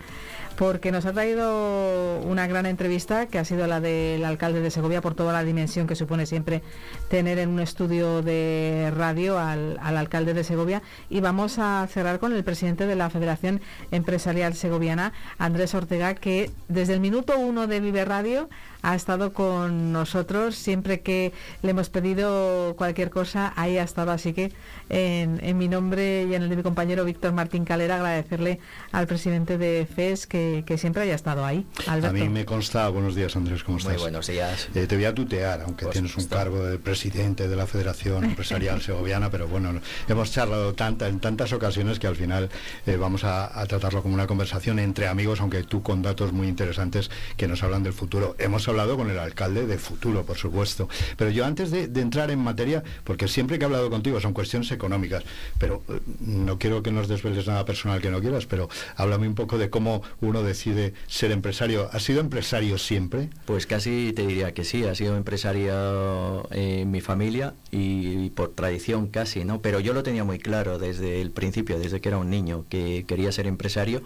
[0.56, 5.00] porque nos ha traído una gran entrevista que ha sido la del alcalde de Segovia
[5.00, 6.62] por toda la dimensión que supone siempre
[7.08, 10.82] tener en un estudio de radio al, al alcalde de Segovia.
[11.10, 16.50] Y vamos a cerrar con el presidente de la Federación Empresarial Segoviana, Andrés Ortega, que
[16.68, 18.48] desde el minuto uno de Vive Radio
[18.86, 21.32] ha estado con nosotros siempre que
[21.62, 24.52] le hemos pedido cualquier cosa, ahí ha estado, así que
[24.90, 28.60] en, en mi nombre y en el de mi compañero Víctor Martín Calera agradecerle
[28.92, 31.66] al presidente de FES que, que siempre haya estado ahí.
[31.88, 34.00] A mí me consta, buenos días Andrés, ¿cómo Muy estás?
[34.00, 34.68] buenos días.
[34.76, 38.80] Eh, te voy a tutear, aunque tienes un cargo de presidente de la Federación Empresarial
[38.82, 42.50] Segoviana, pero bueno, no- hemos charlado tanta, en tantas ocasiones que al final
[42.86, 46.46] eh, vamos a, a tratarlo como una conversación entre amigos, aunque tú con datos muy
[46.46, 48.36] interesantes que nos hablan del futuro.
[48.38, 50.88] Hemos hablado con el alcalde de futuro, por supuesto.
[51.16, 54.34] Pero yo antes de, de entrar en materia, porque siempre que he hablado contigo son
[54.34, 55.24] cuestiones económicas,
[55.58, 59.34] pero eh, no quiero que nos desveles nada personal que no quieras, pero háblame un
[59.34, 61.88] poco de cómo uno decide ser empresario.
[61.92, 63.30] ¿Has sido empresario siempre?
[63.46, 68.52] Pues casi te diría que sí, ha sido empresario eh, en mi familia y, por
[68.52, 69.62] tradición casi, ¿no?
[69.62, 73.04] Pero yo lo tenía muy claro desde el principio, desde que era un niño, que
[73.08, 74.02] quería ser empresario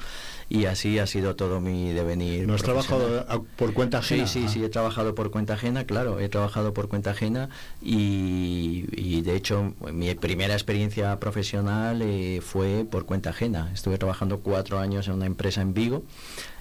[0.49, 2.47] y así ha sido todo mi devenir.
[2.47, 4.27] ¿No has trabajado por cuenta ajena?
[4.27, 7.49] Sí, sí, sí, he trabajado por cuenta ajena, claro, he trabajado por cuenta ajena
[7.81, 13.71] y, de hecho mi primera experiencia profesional eh, fue por cuenta ajena.
[13.73, 16.03] Estuve trabajando cuatro años en una empresa en Vigo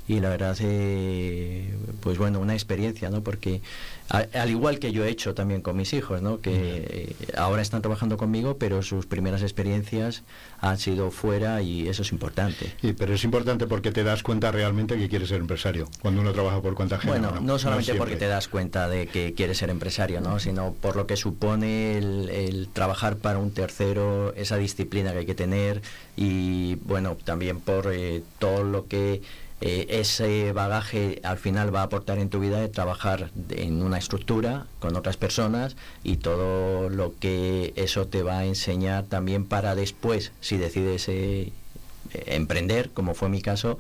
[0.10, 3.22] y la verdad, eh, pues bueno, una experiencia, ¿no?
[3.22, 3.62] Porque
[4.10, 6.42] a- al igual que yo he hecho también con mis hijos, ¿no?
[6.42, 6.52] Que
[6.90, 10.24] eh, ahora están trabajando conmigo, pero sus primeras experiencias
[10.62, 12.74] han sido fuera y eso es importante.
[12.82, 16.34] Sí, pero es importante porque te das cuenta realmente que quieres ser empresario cuando uno
[16.34, 17.14] trabaja por cuenta ajena.
[17.14, 20.40] Bueno, ¿o no, solamente porque te das cuenta de que quieres ser empresario, ¿no?
[20.40, 25.26] sino por lo que supone el, el trabajar para un tercero, esa disciplina que hay
[25.28, 25.84] que tener
[26.18, 29.22] y bueno, también por eh, todo lo que
[29.62, 33.98] eh, ese bagaje al final va a aportar en tu vida de trabajar en una
[33.98, 39.76] estructura con otras personas y todo lo que eso te va a enseñar también para
[39.76, 41.52] después, si decides eh,
[42.14, 43.78] emprender, como fue mi caso,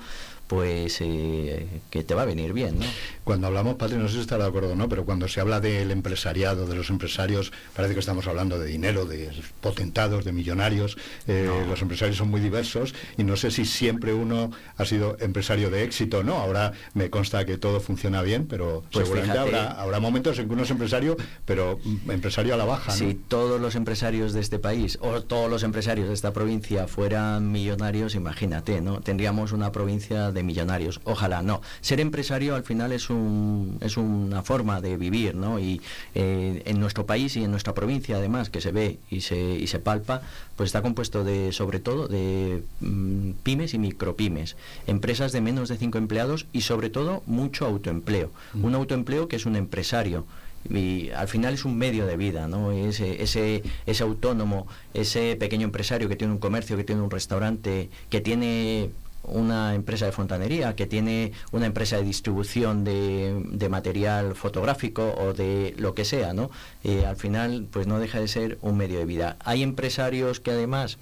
[0.50, 2.86] pues eh, que te va a venir bien, ¿no?
[3.24, 5.60] Cuando hablamos, Patri, no sé si estará de acuerdo o no, pero cuando se habla
[5.60, 9.30] del empresariado, de los empresarios, parece que estamos hablando de dinero, de
[9.62, 10.98] potentados, de millonarios.
[11.28, 15.70] Eh, Los empresarios son muy diversos y no sé si siempre uno ha sido empresario
[15.70, 16.38] de éxito, ¿no?
[16.38, 19.56] Ahora me consta que todo funciona bien, pero Pues seguramente fíjate.
[19.56, 22.98] habrá, habrá momentos en que uno es empresario, pero mm, empresario a la baja, ¿no?
[22.98, 27.52] Si todos los empresarios de este país o todos los empresarios de esta provincia fueran
[27.52, 29.00] millonarios, imagínate, ¿no?
[29.02, 31.02] Tendríamos una provincia de millonarios.
[31.04, 31.62] Ojalá no.
[31.82, 35.60] Ser empresario al final es un es una forma de vivir, ¿no?
[35.60, 35.82] Y
[36.16, 39.68] eh, en nuestro país y en nuestra provincia además que se ve y se y
[39.68, 40.22] se palpa,
[40.56, 44.56] pues está compuesto de sobre todo de mm, pymes y micropymes,
[44.88, 48.32] empresas de menos de cinco empleados y sobre todo mucho autoempleo.
[48.62, 50.26] Un autoempleo que es un empresario
[50.68, 52.72] y al final es un medio de vida, ¿no?
[52.72, 57.90] Ese, ese, ese autónomo, ese pequeño empresario que tiene un comercio, que tiene un restaurante,
[58.10, 58.92] que tiene
[59.24, 65.76] una empresa de fontanería, que tiene una empresa de distribución de, material fotográfico o de
[65.78, 66.50] lo que sea, ¿no?
[66.84, 69.38] Eh, al final, pues no deja de ser un medio de vida.
[69.46, 70.98] Hay empresarios que además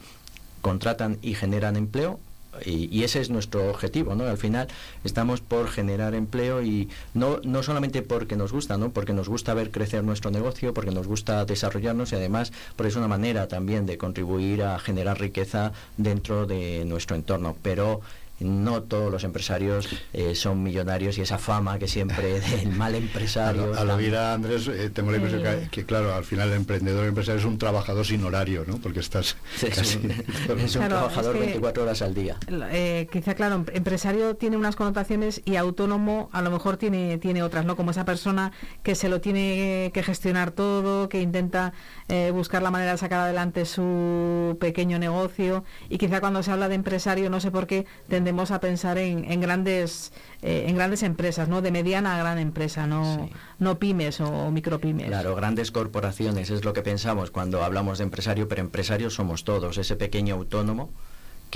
[0.61, 2.19] contratan y generan empleo,
[2.65, 4.25] y, y ese es nuestro objetivo, ¿no?
[4.25, 4.67] Al final
[5.03, 8.89] estamos por generar empleo y no, no solamente porque nos gusta, ¿no?
[8.89, 12.95] Porque nos gusta ver crecer nuestro negocio, porque nos gusta desarrollarnos y además porque es
[12.95, 17.55] una manera también de contribuir a generar riqueza dentro de nuestro entorno.
[17.61, 18.01] Pero
[18.39, 22.97] no todos los empresarios eh, son millonarios y esa fama que siempre del mal A
[22.97, 23.73] empresario.
[23.73, 26.55] la, a la vida, Andrés, eh, tengo la impresión que, que, claro, al final el
[26.55, 28.77] emprendedor el empresario es un trabajador sin horario, ¿no?
[28.77, 29.97] Porque estás es casi...
[29.97, 30.11] un,
[30.59, 32.37] es un Claro, trabajador es que- 24 horas al día.
[32.71, 37.43] Eh, quizá, claro, em- empresario tiene unas connotaciones y autónomo a lo mejor tiene, tiene
[37.43, 37.75] otras, ¿no?
[37.75, 38.51] Como esa persona
[38.83, 41.73] que se lo tiene que gestionar todo, que intenta
[42.07, 46.69] eh, buscar la manera de sacar adelante su pequeño negocio y quizá cuando se habla
[46.69, 47.85] de empresario, no sé por qué,
[48.27, 50.11] tendemos a pensar en, en grandes
[50.41, 51.61] eh, en grandes empresas, ¿no?
[51.61, 53.31] De mediana a gran empresa, no, Sí.
[53.59, 55.07] no pymes o micropymes.
[55.07, 59.77] Claro, grandes corporaciones es lo que pensamos cuando hablamos de empresario, pero empresarios somos todos,
[59.77, 60.89] ese pequeño autónomo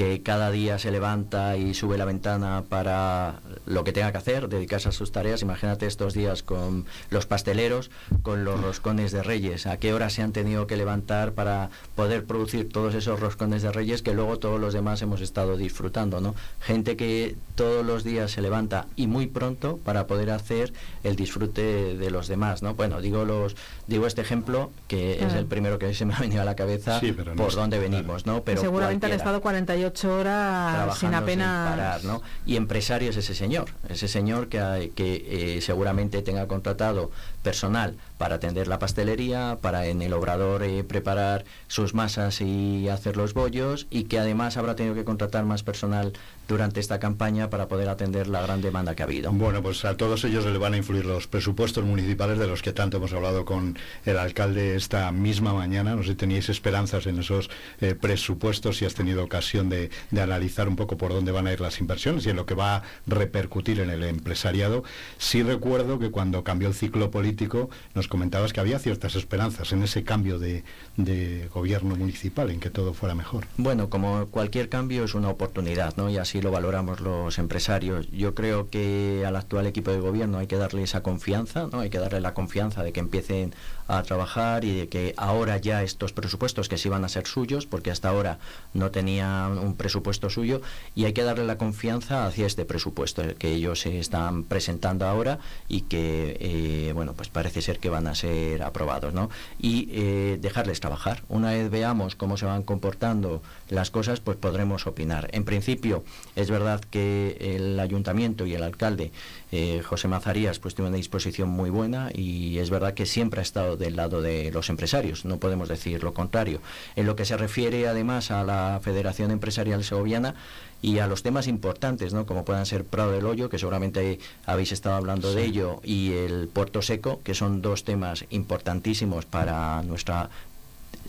[0.01, 4.49] que cada día se levanta y sube la ventana para lo que tenga que hacer,
[4.49, 5.43] dedicarse a sus tareas.
[5.43, 7.91] Imagínate estos días con los pasteleros,
[8.23, 12.25] con los roscones de reyes, a qué hora se han tenido que levantar para poder
[12.25, 16.33] producir todos esos roscones de reyes que luego todos los demás hemos estado disfrutando, ¿no?
[16.61, 20.73] Gente que todos los días se levanta y muy pronto para poder hacer
[21.03, 22.73] el disfrute de los demás, ¿no?
[22.73, 26.41] Bueno, digo los digo este ejemplo que es el primero que se me ha venido
[26.41, 28.41] a la cabeza Sí, pero no por dónde venimos, ¿no?
[28.41, 32.21] Pero Seguramente han cualquiera estado 48 horas trabajando sin apenas parar, ¿no?
[32.45, 37.11] Y empresario es ese señor, ese señor que, que eh, seguramente tenga contratado
[37.43, 43.17] personal para atender la pastelería, para en el obrador eh, preparar sus masas y hacer
[43.17, 46.13] los bollos y que además habrá tenido que contratar más personal
[46.47, 49.31] durante esta campaña para poder atender la gran demanda que ha habido.
[49.31, 52.73] Bueno, pues a todos ellos le van a influir los presupuestos municipales de los que
[52.73, 55.95] tanto hemos hablado con el alcalde esta misma mañana.
[55.95, 59.89] No sé si teníais esperanzas en esos eh, presupuestos, si has tenido ocasión de,
[60.21, 62.75] analizar un poco por dónde van a ir las inversiones y en lo que va
[62.75, 64.83] a repercutir en el empresariado.
[65.17, 69.81] Sí recuerdo que cuando cambió el ciclo político nos comentabas que había ciertas esperanzas en
[69.81, 70.63] ese cambio de,
[70.97, 73.47] de gobierno municipal, en que todo fuera mejor.
[73.57, 76.09] Bueno, como cualquier cambio es una oportunidad, ¿no?
[76.09, 78.09] Y así lo valoramos los empresarios.
[78.11, 81.79] Yo creo que al actual equipo de gobierno hay que darle esa confianza, ¿no?
[81.79, 83.53] Hay que darle la confianza de que empiecen
[83.97, 87.65] a trabajar y de que ahora ya estos presupuestos que sí van a ser suyos,
[87.65, 88.39] porque hasta ahora
[88.73, 90.61] no tenían un presupuesto suyo,
[90.95, 95.81] y hay que darle la confianza hacia este presupuesto que ellos están presentando ahora y
[95.81, 99.29] que, eh, bueno, pues parece ser que van a ser aprobados, ¿no?
[99.59, 101.23] Y eh, dejarles trabajar.
[101.27, 105.29] Una vez veamos cómo se van comportando las cosas, pues podremos opinar.
[105.33, 106.03] En principio,
[106.35, 109.11] es verdad que el ayuntamiento y el alcalde,
[109.51, 113.43] eh, José Mazarías, pues tiene una disposición muy buena y es verdad que siempre ha
[113.43, 116.61] estado del lado de los empresarios, no podemos decir lo contrario.
[116.95, 120.35] En lo que se refiere además a la Federación Empresarial Segoviana,
[120.81, 122.25] y a los temas importantes, ¿no?
[122.25, 126.47] como puedan ser Prado del Hoyo, que seguramente habéis estado hablando de ello, y el
[126.47, 130.29] Puerto Seco, que son dos temas importantísimos para nuestra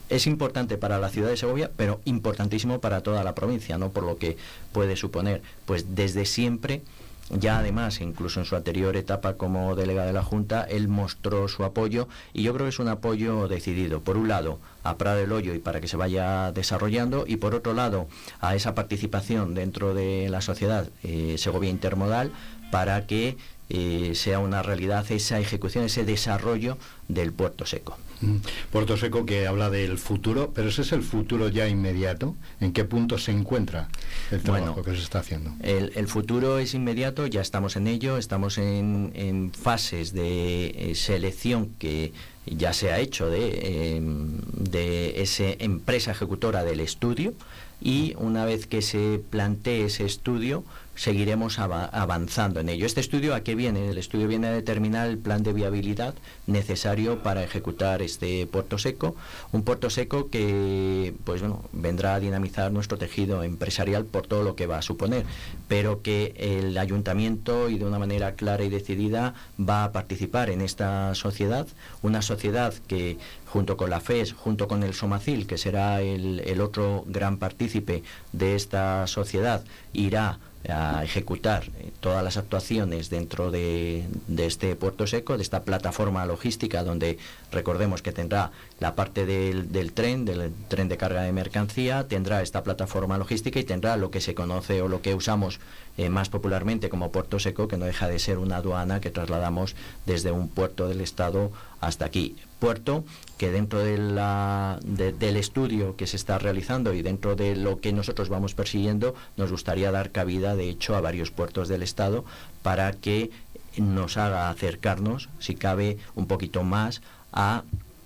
[0.09, 3.91] es importante para la ciudad de Segovia, pero importantísimo para toda la provincia, ¿no?
[3.91, 4.37] Por lo que
[4.73, 6.83] puede suponer, pues desde siempre
[7.31, 11.65] ya además, incluso en su anterior etapa como delegado de la Junta, él mostró su
[11.65, 14.01] apoyo y yo creo que es un apoyo decidido.
[14.01, 17.55] Por un lado, a Prado del Hoyo y para que se vaya desarrollando y por
[17.55, 18.07] otro lado,
[18.41, 22.33] a esa participación dentro de la sociedad eh, Segovia Intermodal
[22.71, 23.37] para que
[23.69, 26.77] eh, sea una realidad esa ejecución, ese desarrollo
[27.09, 27.97] del puerto seco.
[28.23, 28.37] Mm.
[28.71, 32.35] Puerto Seco que habla del futuro, pero ese es el futuro ya inmediato.
[32.61, 33.89] ¿En qué punto se encuentra
[34.31, 35.53] el trabajo Bueno, que se está haciendo?
[35.61, 40.95] El, el futuro es inmediato, ya estamos en ello, estamos en, en fases de eh,
[40.95, 42.13] selección que
[42.47, 47.35] ya se ha hecho de, em, de esa empresa ejecutora del estudio
[47.81, 50.65] y una vez que se plantee ese estudio
[50.95, 52.87] seguiremos ava- avanzando en ello.
[52.87, 53.89] ¿Este estudio a qué viene?
[53.89, 56.15] El estudio viene a determinar el plan de viabilidad
[56.47, 59.17] necesario para ejecutar este puerto seco,
[59.53, 64.55] un puerto seco que pues bueno, vendrá a dinamizar nuestro tejido empresarial por todo lo
[64.55, 65.25] que va a suponer,
[65.69, 70.61] pero que el ayuntamiento y de una manera clara y decidida va a participar en
[70.61, 71.67] esta sociedad,
[72.03, 73.17] una sociedad que
[73.47, 78.03] junto con la FES, junto con el Somacil, que será el, el otro gran partícipe
[78.33, 79.63] de esta sociedad,
[79.93, 80.39] irá
[80.69, 84.05] a ejecutar eh, todas las actuaciones dentro de,
[84.39, 87.19] este puerto seco, de esta plataforma logística donde
[87.51, 92.43] recordemos que tendrá la parte del, del tren, del tren de carga de mercancía, tendrá
[92.43, 95.61] esta plataforma logística y tendrá lo que se conoce o lo que usamos
[95.99, 99.77] eh, más popularmente como puerto seco, que no deja de ser una aduana que trasladamos
[100.07, 102.37] desde un puerto del Estado hasta aquí.
[102.67, 103.05] Puerto
[103.39, 107.81] que dentro de la, de- del estudio que se está realizando y dentro de lo
[107.81, 112.25] que nosotros vamos persiguiendo, nos gustaría dar cabida, de hecho, a varios puertos del Estado
[112.63, 113.33] para que
[113.77, 117.03] nos haga acercarnos, si cabe, un poquito más
[117.33, 117.65] a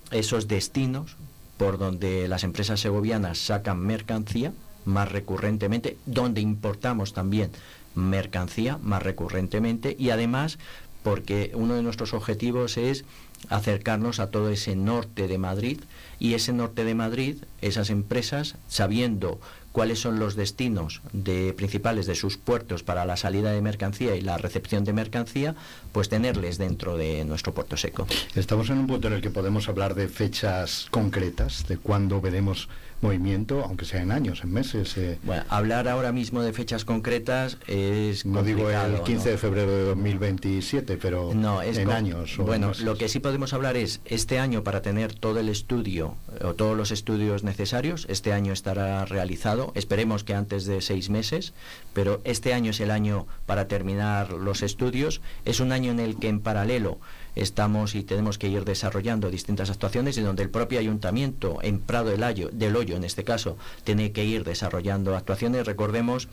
[0.09, 1.17] esos destinos
[1.57, 4.53] por donde las empresas segovianas sacan mercancía
[4.85, 7.51] más recurrentemente, donde importamos también
[7.93, 10.57] mercancía más recurrentemente y además
[11.03, 13.05] porque uno de nuestros objetivos es
[13.49, 15.79] acercarnos a todo ese norte de Madrid
[16.19, 19.39] y ese norte de Madrid, esas empresas, sabiendo
[19.71, 24.21] cuáles son los destinos de, principales de sus puertos para la salida de mercancía y
[24.21, 25.55] la recepción de mercancía,
[25.91, 28.07] pues tenerles dentro de nuestro puerto seco.
[28.33, 32.69] Estamos en un punto en el que podemos hablar de fechas concretas, de cuándo veremos
[33.01, 34.97] movimiento, aunque sea en años, en meses.
[34.97, 35.19] eh.
[35.23, 39.31] Bueno, hablar ahora mismo de fechas concretas es no digo el complicado, 15 ¿no?
[39.31, 42.37] de febrero de 2027, pero No, es en años.
[42.39, 42.83] o Bueno, meses.
[42.83, 46.75] lo que sí podemos hablar es este año para tener todo el estudio o todos
[46.75, 48.05] los estudios necesarios.
[48.09, 49.71] Este año estará realizado.
[49.75, 51.53] Esperemos que antes de seis meses,
[51.93, 55.21] pero este año es el año para terminar los estudios.
[55.45, 56.99] Es un año en el que en paralelo
[57.41, 62.09] estamos y tenemos que ir desarrollando distintas actuaciones y donde el propio ayuntamiento en Prado
[62.09, 65.65] del Hoyo, del Hoyo en este caso, tiene que ir desarrollando actuaciones.
[65.65, 66.27] Recordemos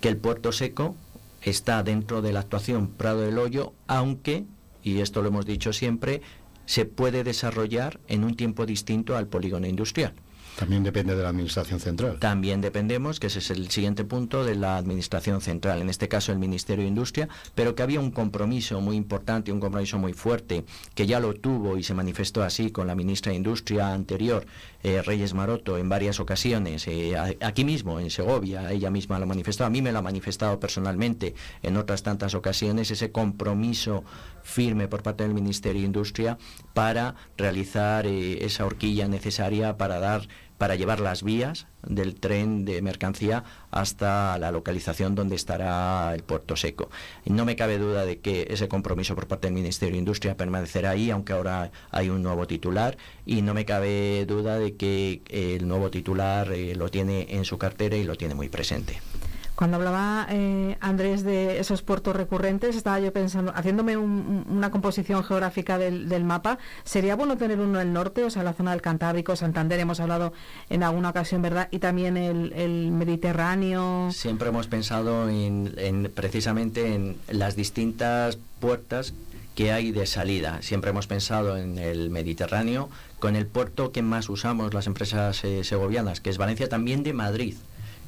[0.00, 0.94] que el puerto seco
[1.42, 4.44] está dentro de la actuación Prado del Hoyo, aunque,
[4.82, 6.22] y esto lo hemos dicho siempre,
[6.66, 10.14] se puede desarrollar en un tiempo distinto al polígono industrial.
[10.56, 12.18] También depende de la Administración Central.
[12.20, 16.32] También dependemos, que ese es el siguiente punto, de la Administración Central, en este caso
[16.32, 20.64] el Ministerio de Industria, pero que había un compromiso muy importante, un compromiso muy fuerte,
[20.94, 24.46] que ya lo tuvo y se manifestó así con la ministra de Industria anterior,
[24.82, 29.64] eh, Reyes Maroto, en varias ocasiones, eh, aquí mismo, en Segovia, ella misma lo manifestó,
[29.64, 34.04] a mí me lo ha manifestado personalmente en otras tantas ocasiones, ese compromiso
[34.44, 36.38] firme por parte del Ministerio de Industria
[36.74, 40.28] para realizar eh, esa horquilla necesaria para dar
[40.58, 46.56] para llevar las vías del tren de mercancía hasta la localización donde estará el puerto
[46.56, 46.90] seco.
[47.24, 50.90] No me cabe duda de que ese compromiso por parte del Ministerio de Industria permanecerá
[50.90, 52.96] ahí, aunque ahora hay un nuevo titular,
[53.26, 57.58] y no me cabe duda de que el nuevo titular eh, lo tiene en su
[57.58, 59.00] cartera y lo tiene muy presente.
[59.64, 64.70] Cuando hablaba eh, Andrés de esos puertos recurrentes, estaba yo pensando, haciéndome un- un- una
[64.70, 68.52] composición geográfica del, del mapa, ¿sería bueno tener uno en el norte, o sea, la
[68.52, 70.34] zona del Cantábrico, Santander, hemos hablado
[70.68, 71.68] en alguna ocasión, ¿verdad?
[71.70, 74.10] Y también el, el Mediterráneo.
[74.12, 79.14] Siempre hemos pensado en, en precisamente en las distintas puertas
[79.54, 80.60] que hay de salida.
[80.60, 85.64] Siempre hemos pensado en el Mediterráneo, con el puerto que más usamos las empresas eh,
[85.64, 87.54] segovianas, que es Valencia, también de Madrid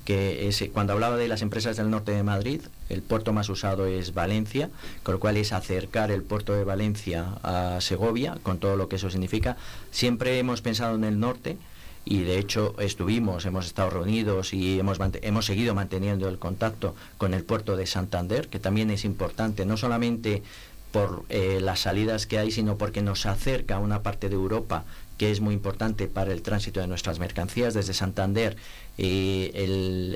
[0.06, 3.84] que es, cuando hablaba de las empresas del norte de Madrid, el puerto más usado
[3.86, 4.70] es Valencia,
[5.02, 8.96] con lo cual es acercar el puerto de Valencia a Segovia, con todo lo que
[8.96, 9.58] eso significa.
[9.90, 11.58] Siempre hemos pensado en el norte
[12.06, 17.34] y de hecho estuvimos, hemos estado reunidos y hemos, hemos seguido manteniendo el contacto con
[17.34, 20.44] el puerto de Santander, que también es importante, no solamente
[20.92, 24.84] por eh, las salidas que hay, sino porque nos acerca a una parte de Europa
[25.16, 27.72] que es muy importante para el tránsito de nuestras mercancías.
[27.74, 28.56] Desde Santander,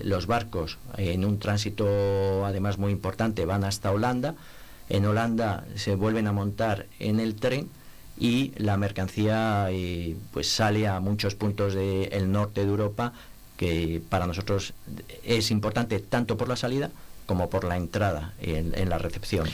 [0.04, 4.34] los barcos en un tránsito además muy importante van hasta Holanda.
[4.88, 7.68] En Holanda se vuelven a montar en el tren
[8.18, 13.12] y la mercancía eh, pues sale a muchos puntos del norte de Europa
[13.56, 14.72] que para nosotros
[15.24, 16.90] es importante tanto por la salida
[17.26, 19.46] como por la entrada en- en la recepción.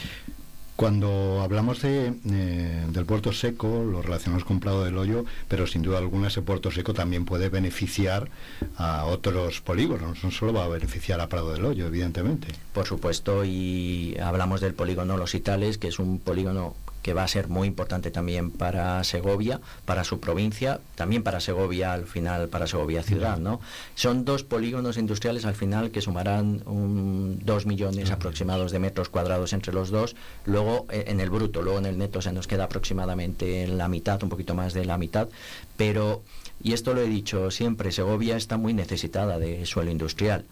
[0.77, 5.81] Cuando hablamos de, eh, del puerto seco, lo relacionamos con Prado del Hoyo, pero sin
[5.81, 8.29] duda alguna ese puerto seco también puede beneficiar
[8.77, 12.49] a otros polígonos, no solo va a beneficiar a Prado del Hoyo, evidentemente.
[12.75, 16.77] Por supuesto, y hablamos del polígono Los Itales, que es un polígono
[17.07, 21.93] que va a ser muy importante también para Segovia, para su provincia, también para Segovia
[21.93, 23.61] al final, para Segovia ciudad, ¿no?
[23.95, 29.53] Son dos polígonos industriales al final que sumarán un, dos millones aproximados de metros cuadrados
[29.53, 32.65] entre los dos, luego eh, en el bruto, luego en el neto se nos queda
[32.65, 35.29] aproximadamente la mitad, un poquito más de la mitad,
[35.77, 36.25] pero,
[36.61, 40.45] y esto lo he dicho siempre, Segovia está muy necesitada de suelo industrial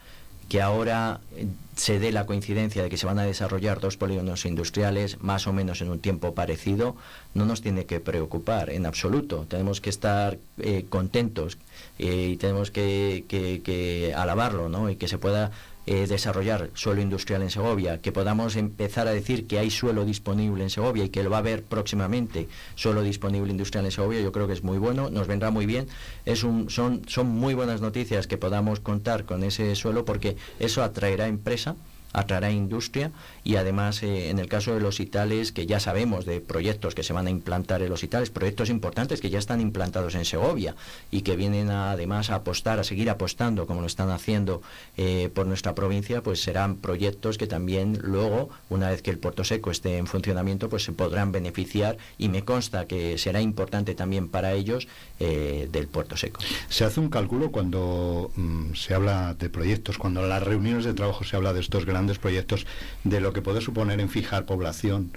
[0.49, 4.45] que ahora eh, se dé la coincidencia de que se van a desarrollar dos polígonos
[4.47, 6.95] industriales más o menos en un tiempo parecido,
[7.34, 9.47] no nos tiene que preocupar en absoluto.
[9.49, 11.59] Tenemos que estar eh, contentos
[11.99, 14.88] eh, y tenemos que, que- que alabarlo, ¿no?
[14.90, 15.51] Y que se pueda
[15.87, 20.62] eh, desarrollar suelo industrial en Segovia, que podamos empezar a decir que hay suelo disponible
[20.62, 24.32] en Segovia y que lo va a haber próximamente suelo disponible industrial en Segovia, yo
[24.32, 25.87] creo que es muy bueno, nos vendrá muy bien.
[26.24, 30.82] Es un, son, son muy buenas noticias que podamos contar con ese suelo porque eso
[30.82, 31.76] atraerá empresa
[32.15, 33.11] atraerá industria
[33.43, 37.03] y además eh, en el caso de los itales que ya sabemos de proyectos que
[37.03, 40.75] se van a implantar en los itales, proyectos importantes que ya están implantados en Segovia
[41.11, 44.62] y que vienen además a apostar, a seguir apostando como lo están haciendo
[44.97, 49.45] eh, por nuestra provincia, pues serán proyectos que también luego, una vez que el puerto
[49.45, 54.29] seco esté en funcionamiento, pues se podrán beneficiar y me consta que será importante también
[54.29, 54.87] para ellos
[55.19, 56.41] eh, del puerto seco.
[56.69, 61.25] Se hace un cálculo cuando mm, se habla de proyectos, cuando las reuniones de trabajo
[61.25, 62.67] se habla de estos grandes proyectos,
[63.05, 65.13] de lo que puede suponer en fijar población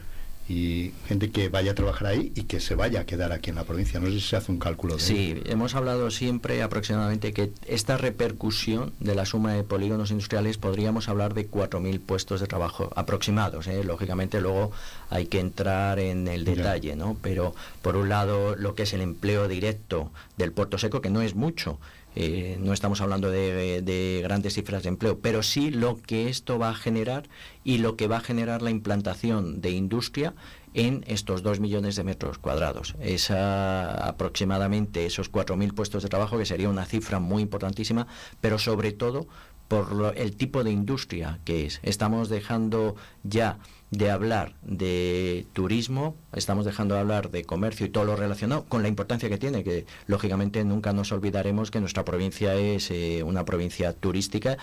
[0.49, 3.57] y gente que vaya a trabajar ahí y que se vaya a quedar aquí en
[3.57, 3.99] la provincia.
[3.99, 7.97] No sé si se hace un cálculo de Sí, hemos hablado siempre aproximadamente que esta
[7.97, 13.67] repercusión de la suma de polígonos industriales podríamos hablar de 4.000 puestos de trabajo aproximados.
[13.67, 13.83] ¿eh?
[13.83, 14.71] Lógicamente luego
[15.09, 16.55] hay que entrar en el Ya.
[16.55, 17.17] detalle, ¿no?
[17.21, 21.21] Pero por un lado lo que es el empleo directo del puerto seco, que no
[21.21, 21.77] es mucho,
[22.19, 26.57] eh, no estamos hablando de, de grandes cifras de empleo, pero sí lo que esto
[26.57, 27.29] va a generar
[27.63, 30.33] y lo que va a generar la implantación de industria
[30.73, 32.95] en estos 2 millones de metros cuadrados.
[32.99, 38.07] Esa, aproximadamente esos 4.000 puestos de trabajo, que sería una cifra muy importantísima,
[38.41, 39.27] pero sobre todo
[39.67, 41.79] por lo- el tipo de industria que es.
[41.83, 43.59] Estamos dejando ya
[43.91, 48.81] de hablar de turismo, estamos dejando de hablar de comercio y todo lo relacionado con
[48.81, 53.45] la importancia que tiene, que lógicamente nunca nos olvidaremos que nuestra provincia es eh, una
[53.45, 54.57] provincia turística,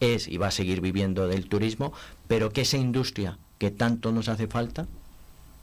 [0.00, 1.92] es y va a seguir viviendo del turismo,
[2.26, 4.86] pero que esa industria que tanto nos hace falta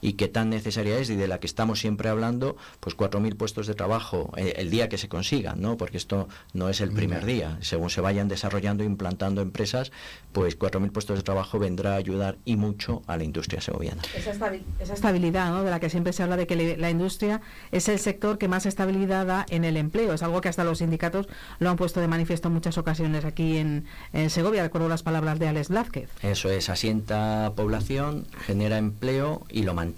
[0.01, 3.67] y que tan necesaria es y de la que estamos siempre hablando, pues 4.000 puestos
[3.67, 5.77] de trabajo eh, el día que se consigan, ¿no?
[5.77, 7.57] Porque esto no es el primer día.
[7.61, 9.91] Según se vayan desarrollando e implantando empresas,
[10.31, 14.01] pues 4.000 puestos de trabajo vendrá a ayudar y mucho a la industria segoviana.
[14.17, 15.63] Esa, estabi- esa estabilidad, ¿no?
[15.63, 17.41] de la que siempre se habla de que la industria
[17.71, 20.13] es el sector que más estabilidad da en el empleo.
[20.13, 21.27] Es algo que hasta los sindicatos
[21.59, 24.63] lo han puesto de manifiesto en muchas ocasiones aquí en, en Segovia.
[24.63, 26.09] Recuerdo las palabras de Alex Blázquez.
[26.23, 29.90] Eso es, asienta población, genera empleo y lo mantiene.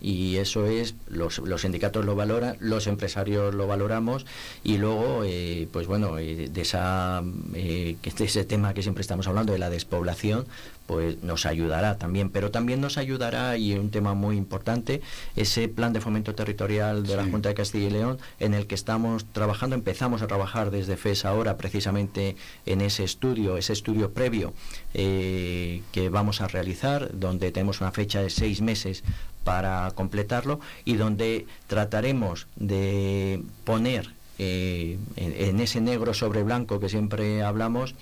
[0.00, 4.26] Y eso es, los, los sindicatos lo valoran, los empresarios lo valoramos
[4.62, 7.22] y luego, eh, pues bueno, eh, de, esa,
[7.54, 10.46] eh, ese tema que siempre estamos hablando, de la despoblación,
[10.86, 12.30] pues nos ayudará también.
[12.30, 15.00] Pero también nos ayudará, y un tema muy importante,
[15.36, 18.74] ese plan de fomento territorial de la Junta de Castilla y León, en el que
[18.74, 24.52] estamos trabajando, empezamos a trabajar desde FES ahora precisamente en ese estudio, ese estudio previo
[24.92, 29.04] eh, que vamos a realizar, donde tenemos una fecha de seis meses
[29.44, 36.88] para completarlo y donde trataremos de poner eh, en, en ese negro sobre blanco que
[36.88, 37.94] siempre hablamos,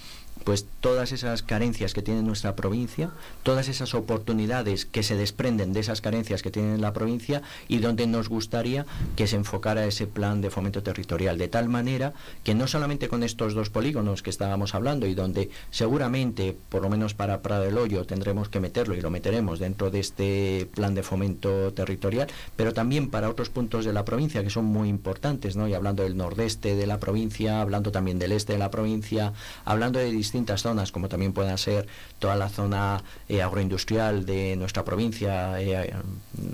[0.44, 3.10] pues todas esas carencias que tiene nuestra provincia,
[3.42, 8.06] todas esas oportunidades que se desprenden de esas carencias que tiene la provincia y donde
[8.06, 8.86] nos gustaría
[9.16, 12.12] que se enfocara ese plan de fomento territorial, de tal manera
[12.44, 16.90] que no solamente con estos dos polígonos que estábamos hablando y donde seguramente, por lo
[16.90, 20.94] menos para Prado del Hoyo, tendremos que meterlo y lo meteremos dentro de este plan
[20.94, 25.56] de fomento territorial, pero también para otros puntos de la provincia que son muy importantes,
[25.56, 25.68] ¿no?
[25.68, 29.32] Y hablando del nordeste de la provincia, hablando también del este de la provincia,
[29.64, 31.86] hablando de distintas zonas, como también pueda ser
[32.18, 35.92] toda la zona eh, agroindustrial de nuestra provincia, eh,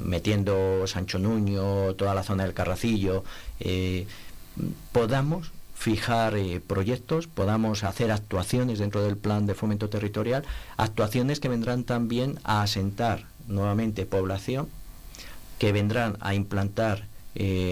[0.05, 3.23] metiendo Sancho Nuño, toda la zona del Carracillo,
[3.61, 4.09] eh,
[4.91, 6.35] podamos fijar
[6.67, 10.43] proyectos, podamos hacer actuaciones dentro del plan de fomento territorial,
[10.77, 14.69] actuaciones que vendrán también a asentar nuevamente población,
[15.61, 17.07] que vendrán a implantar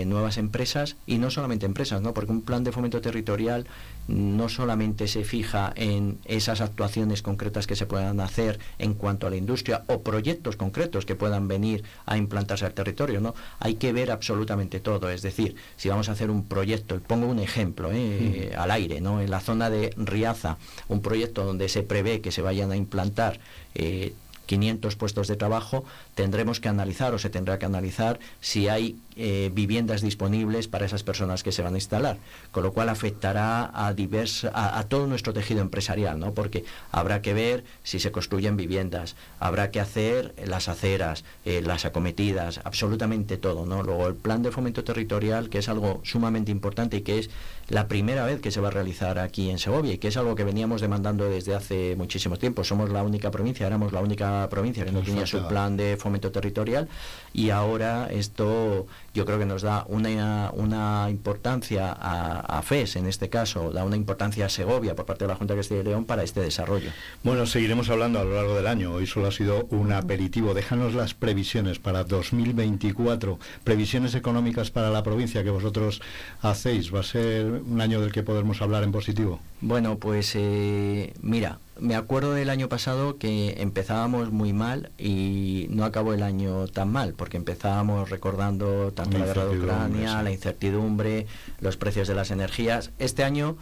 [0.07, 2.14] nuevas empresas y no solamente empresas, ¿no?
[2.14, 3.66] porque un plan de fomento territorial
[4.09, 9.30] no solamente se fija en esas actuaciones concretas que se puedan hacer en cuanto a
[9.30, 13.34] la industria o proyectos concretos que puedan venir a implantarse al territorio, ¿no?
[13.59, 17.26] Hay que ver absolutamente todo, es decir, si vamos a hacer un proyecto, y pongo
[17.26, 18.52] un ejemplo ¿eh?
[18.57, 19.20] al aire, ¿no?
[19.20, 23.40] En la zona de Riaza, un proyecto donde se prevé que se vayan a implantar
[23.74, 24.14] eh,
[24.47, 25.84] 500 puestos de trabajo,
[26.14, 31.03] tendremos que analizar o se tendrá que analizar si hay eh, viviendas disponibles para esas
[31.03, 32.18] personas que se van a instalar,
[32.53, 36.34] con lo cual afectará a, a, todo nuestro tejido empresarial, ¿no?
[36.34, 41.84] porque habrá que ver si se construyen viviendas, habrá que hacer las aceras, eh, las
[41.84, 43.66] acometidas, absolutamente todo.
[43.66, 43.82] ¿no?
[43.82, 47.30] Luego el plan de fomento territorial, que es algo sumamente importante y que es
[47.68, 50.34] la primera vez que se va a realizar aquí en Segovia y que es algo
[50.34, 52.62] que veníamos demandando desde hace muchísimo tiempo.
[52.62, 56.30] Somos la única provincia, éramos la única provincia que no tenía su plan de fomento
[56.30, 56.88] territorial
[57.32, 58.86] y ahora esto
[59.16, 63.82] yo creo que nos da una, una importancia a, a, FES, en este caso, da
[63.82, 66.40] una importancia a Segovia por parte de la Junta de Castilla y León para este
[66.40, 66.90] desarrollo.
[67.24, 68.92] Bueno, seguiremos hablando a lo largo del año.
[68.92, 70.52] Hoy solo ha sido un aperitivo.
[70.52, 76.02] Déjanos las previsiones para 2024, previsiones económicas para la provincia que vosotros
[76.42, 76.94] hacéis.
[76.94, 79.40] ¿Va a ser un año del que podremos hablar en positivo?
[79.62, 85.84] Bueno, pues eh, mira, me acuerdo del año pasado que empezábamos muy mal y no
[85.84, 90.24] acabó el año tan mal, porque empezábamos recordando tanto la guerra de Ucrania, sí.
[90.24, 91.26] la incertidumbre,
[91.60, 92.92] los precios de las energías.
[92.98, 93.56] Este año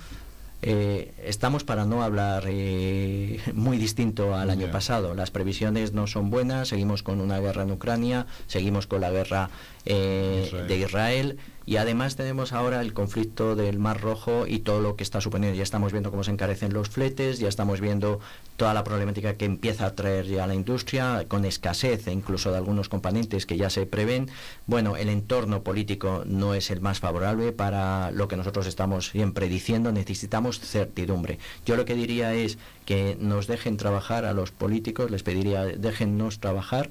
[0.63, 4.73] eh, estamos para no hablar eh, muy distinto al año yeah.
[4.73, 5.15] pasado.
[5.15, 9.51] Las previsiones no son buenas, seguimos con una guerra en Ucrania, seguimos con la guerra
[9.85, 10.69] eh, Israel.
[10.69, 15.03] de Israel y además tenemos ahora el conflicto del Mar Rojo y todo lo que
[15.03, 15.57] está suponiendo.
[15.57, 18.21] Ya estamos viendo cómo se encarecen los fletes, ya estamos viendo
[18.57, 22.89] toda la problemática que empieza a traer ya la industria, con escasez incluso de algunos
[22.89, 24.29] componentes que ya se prevén.
[24.67, 29.49] Bueno, el entorno político no es el más favorable para lo que nosotros estamos siempre
[29.49, 31.39] diciendo, necesitamos certidumbre.
[31.65, 36.41] Yo lo que diría es que nos dejen trabajar a los políticos, les pediría déjennos
[36.41, 36.91] trabajar,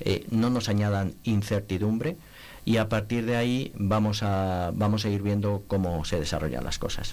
[0.00, 2.16] eh, no nos añadan incertidumbre.
[2.64, 6.78] Y a partir de ahí vamos a, vamos a ir viendo cómo se desarrollan las
[6.78, 7.12] cosas.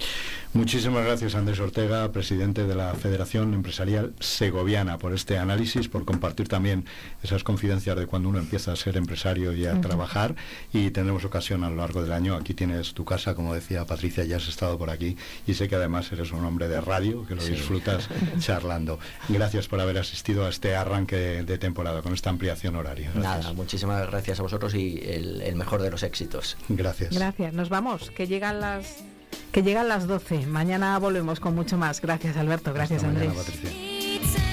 [0.53, 6.47] Muchísimas gracias Andrés Ortega, presidente de la Federación Empresarial Segoviana, por este análisis, por compartir
[6.47, 6.85] también
[7.23, 10.35] esas confidencias de cuando uno empieza a ser empresario y a trabajar
[10.73, 12.35] y tendremos ocasión a lo largo del año.
[12.35, 15.75] Aquí tienes tu casa, como decía Patricia, ya has estado por aquí y sé que
[15.75, 18.99] además eres un hombre de radio, que lo disfrutas charlando.
[19.29, 23.11] Gracias por haber asistido a este arranque de temporada con esta ampliación horaria.
[23.13, 23.43] Gracias.
[23.43, 26.57] Nada, muchísimas gracias a vosotros y el, el mejor de los éxitos.
[26.69, 27.13] Gracias.
[27.13, 27.53] Gracias.
[27.53, 29.03] Nos vamos, que llegan las
[29.51, 30.45] que llegan las 12.
[30.45, 32.01] Mañana volvemos con mucho más.
[32.01, 33.45] Gracias Alberto, gracias Hasta mañana, Andrés.
[33.45, 34.50] Patricia.